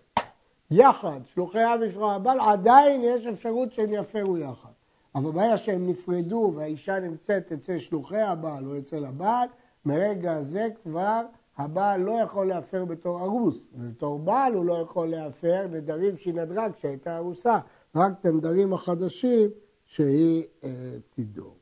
יחד, 0.71 1.21
שלוחי 1.25 1.65
אב 1.65 1.81
ושלוחי 1.83 2.15
הבעל, 2.15 2.41
עדיין 2.41 3.01
יש 3.05 3.27
אפשרות 3.27 3.73
שהם 3.73 3.93
יפרו 3.93 4.39
יחד. 4.39 4.72
אבל 5.15 5.31
ברגע 5.31 5.59
שהם 5.59 5.87
נפרדו 5.87 6.53
והאישה 6.57 7.01
נמצאת 7.01 7.53
אצל 7.53 7.79
שלוחי 7.79 8.21
הבעל 8.21 8.67
או 8.67 8.79
אצל 8.79 9.05
הבעל, 9.05 9.49
מרגע 9.85 10.43
זה 10.43 10.69
כבר 10.83 11.23
הבעל 11.57 12.01
לא 12.01 12.13
יכול 12.13 12.49
להפר 12.49 12.85
בתור 12.85 13.21
ארוס, 13.21 13.67
ובתור 13.75 14.19
בעל 14.19 14.55
הוא 14.55 14.65
לא 14.65 14.75
יכול 14.75 15.09
להפר 15.09 15.67
נדרים 15.71 16.17
שהיא 16.17 16.35
נדרה 16.35 16.73
כשהייתה 16.73 17.17
ארוסה, 17.17 17.59
רק 17.95 18.13
את 18.21 18.27
הנדרים 18.27 18.73
החדשים 18.73 19.51
שהיא 19.85 20.45
אה, 20.65 20.71
תדור. 21.11 21.57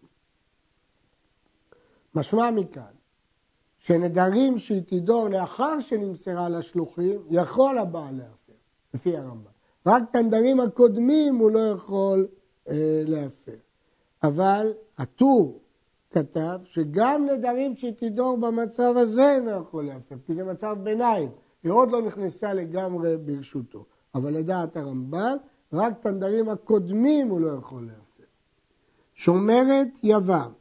משמע 2.15 2.51
מכאן 2.51 2.93
שנדרים 3.79 4.59
שהיא 4.59 4.83
תדור 4.87 5.29
לאחר 5.29 5.81
שנמסרה 5.81 6.49
לשלוחים, 6.49 7.21
יכול 7.31 7.79
הבעל 7.79 8.15
להפר, 8.15 8.53
לפי 8.95 9.17
הרמב"ם. 9.17 9.51
רק 9.87 10.03
את 10.11 10.17
הנדרים 10.17 10.61
הקודמים 10.61 11.37
הוא 11.37 11.51
לא 11.51 11.59
יכול 11.59 12.29
להפר. 13.07 13.57
אבל 14.23 14.73
הטור 14.99 15.61
כתב 16.11 16.61
שגם 16.64 17.27
נדרים 17.27 17.77
שהיא 17.77 17.92
תדור 17.96 18.37
במצב 18.37 18.94
הזה 18.96 19.35
אינו 19.35 19.51
יכול 19.51 19.85
להפר, 19.85 20.16
כי 20.27 20.35
זה 20.35 20.44
מצב 20.44 20.77
ביניים, 20.83 21.29
היא 21.62 21.73
עוד 21.73 21.90
לא 21.90 22.03
נכנסה 22.03 22.55
לגמרי 22.55 23.16
ברשותו. 23.16 23.85
אבל 24.14 24.31
לדעת 24.31 24.77
הרמב"ם, 24.77 25.37
רק 25.73 25.92
את 26.01 26.07
הנדרים 26.07 26.49
הקודמים 26.49 27.29
הוא 27.29 27.40
לא 27.40 27.49
יכול 27.49 27.83
להפר. 27.83 28.25
שומרת 29.14 29.88
יבם, 30.03 30.53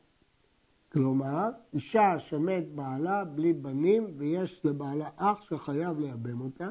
כלומר, 0.92 1.50
אישה 1.74 2.20
שמת 2.20 2.72
בעלה 2.76 3.26
בלי 3.26 3.54
בנים 3.54 4.14
ויש 4.18 4.62
לבעלה 4.66 5.10
אח 5.18 5.42
שחייב 5.42 6.00
לייבם 6.00 6.42
אותה, 6.42 6.70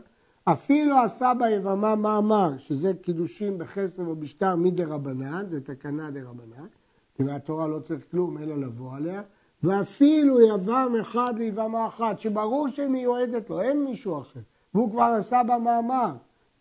אפילו 0.53 0.97
עשה 0.97 1.33
בה 1.39 1.51
יבמה 1.51 1.97
מאמר, 1.97 2.51
שזה 2.59 2.93
קידושים 3.03 3.59
בחסר 3.59 4.03
ובשטר 4.09 4.57
מדי 4.57 4.85
רבנן, 4.85 5.47
זה 5.51 5.61
תקנה 5.61 6.11
דה 6.11 6.21
רבנן, 6.23 6.67
כי 7.15 7.23
מהתורה 7.23 7.69
לא 7.69 7.79
צריך 7.79 8.11
כלום 8.11 8.39
אלא 8.39 8.57
לבוא 8.57 8.97
עליה, 8.97 9.23
ואפילו 9.63 10.41
יבם 10.41 10.93
אחד 11.01 11.39
ליבמה 11.39 11.87
אחת, 11.87 12.21
שברור 12.21 12.69
שהיא 12.69 12.89
מיועדת 12.89 13.51
לו, 13.51 13.61
אין 13.61 13.85
מישהו 13.85 14.21
אחר, 14.21 14.41
והוא 14.75 14.91
כבר 14.91 15.15
עשה 15.19 15.43
בה 15.47 15.59
מאמר, 15.59 16.13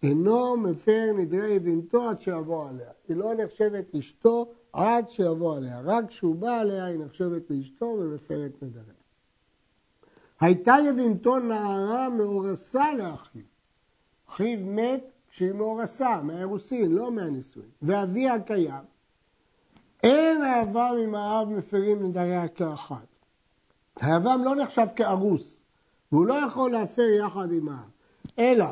אינו 0.03 0.57
מפר 0.57 1.11
נדרי 1.17 1.49
יבימתו 1.49 2.09
עד 2.09 2.21
שיבוא 2.21 2.69
עליה. 2.69 2.89
היא 3.07 3.17
לא 3.17 3.33
נחשבת 3.33 3.95
אשתו 3.95 4.51
עד 4.73 5.09
שיבוא 5.09 5.57
עליה. 5.57 5.81
רק 5.83 6.07
כשהוא 6.07 6.35
בא 6.35 6.59
עליה 6.59 6.85
היא 6.85 6.99
נחשבת 6.99 7.49
לאשתו 7.49 7.85
ומפרת 7.85 8.51
נדריה. 8.61 8.93
הייתה 10.39 10.75
יבימתו 10.89 11.39
נערה 11.39 12.09
מאורסה 12.09 12.93
לאחיו. 12.93 13.56
אחיו 14.37 14.59
מת 14.61 15.03
כשהיא 15.31 15.51
מאורסה, 15.51 16.21
מהאירוסין, 16.21 16.91
לא 16.91 17.11
מהנישואין. 17.11 17.69
ואביה 17.81 18.39
קיים. 18.39 18.83
אין 20.03 20.41
האבם 20.41 20.95
עם 21.03 21.15
האב 21.15 21.49
מפרים 21.49 22.03
נדריה 22.03 22.47
כאחת. 22.47 23.07
האבם 23.99 24.41
לא 24.43 24.55
נחשב 24.55 24.87
כארוס, 24.95 25.59
והוא 26.11 26.25
לא 26.25 26.33
יכול 26.33 26.71
להפר 26.71 27.01
יחד 27.01 27.51
עם 27.51 27.69
האב. 27.69 27.89
אלא, 28.39 28.65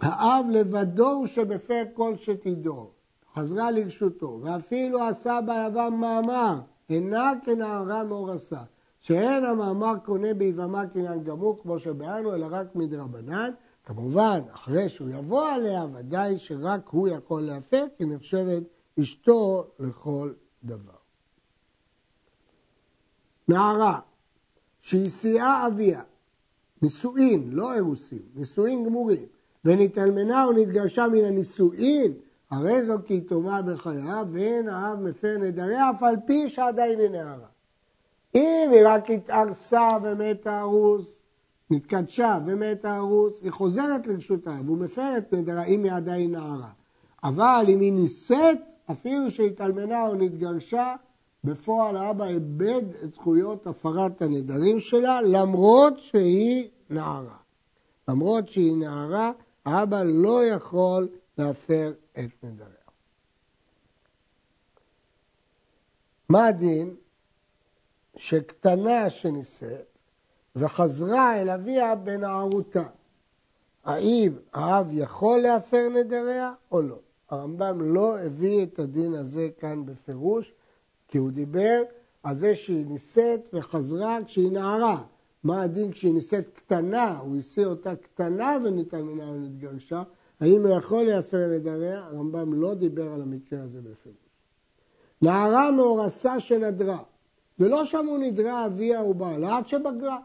האב 0.00 0.46
לבדו 0.50 1.10
הוא 1.10 1.26
שמפר 1.26 1.82
כל 1.94 2.16
שתידור. 2.16 2.92
חזרה 3.34 3.70
לרשותו, 3.70 4.40
ואפילו 4.42 5.02
עשה 5.02 5.38
ביבם 5.46 5.94
מאמר, 6.00 6.58
אינה 6.90 7.32
כנערה 7.44 8.04
מאורסה, 8.04 8.60
שאין 9.00 9.44
המאמר 9.44 9.94
קונה 10.04 10.34
ביבמה 10.34 10.86
קניין 10.86 11.24
גמור 11.24 11.58
כמו 11.62 11.78
שבאנו, 11.78 12.34
אלא 12.34 12.46
רק 12.50 12.66
מדרבנן. 12.74 13.50
כמובן, 13.88 14.40
אחרי 14.52 14.88
שהוא 14.88 15.08
יבוא 15.08 15.48
עליה, 15.48 15.86
ודאי 15.94 16.38
שרק 16.38 16.88
הוא 16.88 17.08
יכול 17.08 17.42
להפר, 17.42 17.84
כי 17.96 18.04
נחשבת 18.04 18.62
אשתו 19.02 19.66
לכל 19.78 20.32
דבר. 20.64 20.98
נערה 23.48 24.00
שהיא 24.82 25.10
שיאה 25.10 25.66
אביה, 25.66 26.02
נישואין, 26.82 27.50
לא 27.52 27.74
אירוסין, 27.74 28.22
נישואין 28.34 28.84
גמורים, 28.84 29.26
ונתאלמנה 29.64 30.44
או 30.44 30.52
נתגרשה 30.52 31.06
מן 31.08 31.24
הנישואין, 31.24 32.12
הרי 32.50 32.84
זו 32.84 32.98
כי 33.06 33.20
טומאה 33.20 33.62
בחייו, 33.62 34.26
ואין 34.30 34.68
האב 34.68 35.00
מפר 35.00 35.38
נדריה, 35.38 35.90
אף 35.90 36.02
על 36.02 36.16
פי 36.26 36.48
שעדיין 36.48 37.00
היא 37.00 37.10
נערה. 37.10 37.48
אם 38.34 38.70
היא 38.72 38.82
רק 38.86 39.10
התארסה 39.10 39.88
ומתה 40.02 40.60
ארוס, 40.60 41.22
נתקדשה 41.70 42.38
ומתה 42.46 42.96
ארוס, 42.96 43.42
היא 43.42 43.50
חוזרת 43.50 44.06
לרשות 44.06 44.46
האב, 44.46 44.68
הוא 44.68 44.78
מפר 44.78 45.18
את 45.18 45.34
נדרה 45.34 45.64
אם 45.64 45.84
היא 45.84 45.92
עדיין 45.92 46.32
נערה. 46.32 46.70
אבל 47.24 47.64
אם 47.68 47.80
היא 47.80 47.92
נישאת, 47.92 48.58
אפילו 48.90 49.30
שהתאלמנה 49.30 50.06
או 50.06 50.14
נתגרשה, 50.14 50.94
בפועל 51.44 51.96
האבא 51.96 52.26
איבד 52.26 52.82
את 53.04 53.12
זכויות 53.12 53.66
הפרת 53.66 54.22
הנדרים 54.22 54.80
שלה, 54.80 55.20
למרות 55.22 55.98
שהיא 55.98 56.68
נערה. 56.90 57.36
למרות 58.08 58.48
שהיא 58.48 58.76
נערה, 58.76 59.32
האבא 59.64 60.02
לא 60.02 60.44
יכול 60.44 61.08
להפר 61.38 61.92
את 62.12 62.44
נדריה. 62.44 62.72
מה 66.28 66.46
הדין 66.46 66.94
שקטנה 68.16 69.10
שנישאת 69.10 69.87
וחזרה 70.58 71.40
אל 71.40 71.50
אביה 71.50 71.94
בנערותה? 71.94 72.82
האם 73.84 74.32
האב 74.52 74.88
יכול 74.92 75.38
להפר 75.38 75.88
נדריה 75.88 76.52
או 76.72 76.82
לא? 76.82 76.98
הרמב"ם 77.30 77.94
לא 77.94 78.18
הביא 78.18 78.62
את 78.62 78.78
הדין 78.78 79.14
הזה 79.14 79.48
כאן 79.58 79.86
בפירוש, 79.86 80.52
כי 81.08 81.18
הוא 81.18 81.30
דיבר 81.30 81.82
על 82.22 82.38
זה 82.38 82.54
שהיא 82.54 82.86
נישאת 82.86 83.48
וחזרה 83.52 84.18
כשהיא 84.26 84.52
נערה. 84.52 85.02
מה 85.44 85.62
הדין 85.62 85.92
כשהיא 85.92 86.14
נישאת 86.14 86.48
קטנה, 86.54 87.18
הוא 87.18 87.36
השיא 87.36 87.66
אותה 87.66 87.96
קטנה 87.96 88.56
וניתן 88.64 89.02
מנה 89.02 89.30
ונתגרשה, 89.30 90.02
האם 90.40 90.66
הוא 90.66 90.76
יכול 90.76 91.02
להפר 91.02 91.46
נדריה? 91.46 92.04
הרמב"ם 92.04 92.54
לא 92.54 92.74
דיבר 92.74 93.12
על 93.12 93.22
המקרה 93.22 93.62
הזה 93.62 93.80
בפירוש. 93.80 94.28
נערה 95.22 95.70
מאורסה 95.70 96.40
שנדרה, 96.40 96.98
ולא 97.58 97.84
שמעו 97.84 98.18
נדרה 98.18 98.66
אביה 98.66 99.02
ובעלה 99.02 99.56
עד 99.56 99.66
שבגרה. 99.66 100.18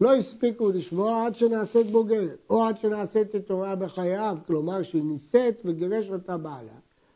לא 0.00 0.14
הספיקו 0.14 0.70
לשמוע 0.70 1.26
עד 1.26 1.36
שנעשית 1.36 1.86
בוגרת, 1.86 2.38
או 2.50 2.64
עד 2.64 2.78
שנעשית 2.78 3.34
יתומה 3.34 3.76
בחייו, 3.76 4.38
כלומר 4.46 4.82
שהיא 4.82 5.04
נישאת 5.04 5.62
וגירש 5.64 6.10
אותה 6.10 6.36
בעלה, 6.36 6.72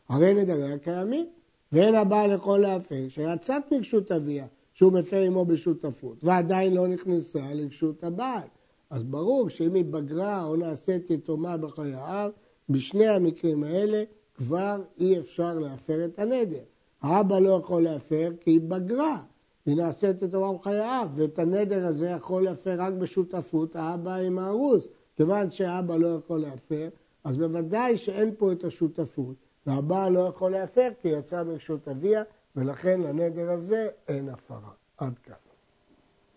הרי 0.09 0.35
נדריה 0.35 0.79
קיימים, 0.79 1.27
ואין 1.73 1.95
הבעל 1.95 2.33
יכול 2.33 2.61
להפר, 2.61 3.09
שיצאת 3.09 3.63
מרשות 3.73 4.13
אביה, 4.13 4.47
שהוא 4.75 4.93
מפר 4.93 5.21
עמו 5.21 5.45
בשותפות, 5.45 6.17
ועדיין 6.23 6.75
לא 6.75 6.89
נכנסה 6.89 7.55
לרשות 7.55 8.05
הבעל. 8.05 8.49
אז 8.91 9.03
ברור 9.03 9.49
שאם 9.49 9.75
היא 9.75 9.85
בגרה 9.85 10.45
או 10.45 10.57
נעשית 10.57 11.11
יתומה 11.11 11.57
בחייו, 11.57 12.31
בשני 12.69 13.09
המקרים 13.09 13.65
האלה 13.65 14.03
כבר 14.35 14.83
אי 14.99 15.19
אפשר 15.19 15.59
להפר 15.59 16.05
את 16.05 16.19
הנדר. 16.19 16.63
האבא 17.03 17.39
לא 17.39 17.51
יכול 17.51 17.83
להפר 17.83 18.33
כי 18.41 18.51
היא 18.51 18.61
בגרה, 18.61 19.23
היא 19.67 19.77
נעשית 19.77 20.23
את 20.23 20.35
עולם 20.35 20.59
חייו, 20.63 21.09
ואת 21.15 21.39
הנדר 21.39 21.87
הזה 21.87 22.09
יכול 22.09 22.45
להפר 22.45 22.75
רק 22.79 22.93
בשותפות 22.93 23.77
האבא 23.77 24.15
עם 24.15 24.39
הארוס. 24.39 24.89
כיוון 25.17 25.51
שהאבא 25.51 25.97
לא 25.97 26.09
יכול 26.09 26.41
להפר, 26.41 26.89
אז 27.25 27.37
בוודאי 27.37 27.97
שאין 27.97 28.35
פה 28.39 28.53
את 28.53 28.65
השותפות, 28.65 29.37
והבעל 29.67 30.13
לא 30.13 30.21
יכול 30.21 30.53
להפר 30.53 30.89
כי 31.01 31.09
יצא 31.09 31.43
מרשות 31.43 31.89
אביה, 31.89 32.23
ולכן 32.57 33.01
לנדר 33.01 33.51
הזה 33.51 33.89
אין 34.09 34.29
הפרה. 34.29 34.71
עד 34.99 35.19
כאן. 35.19 35.52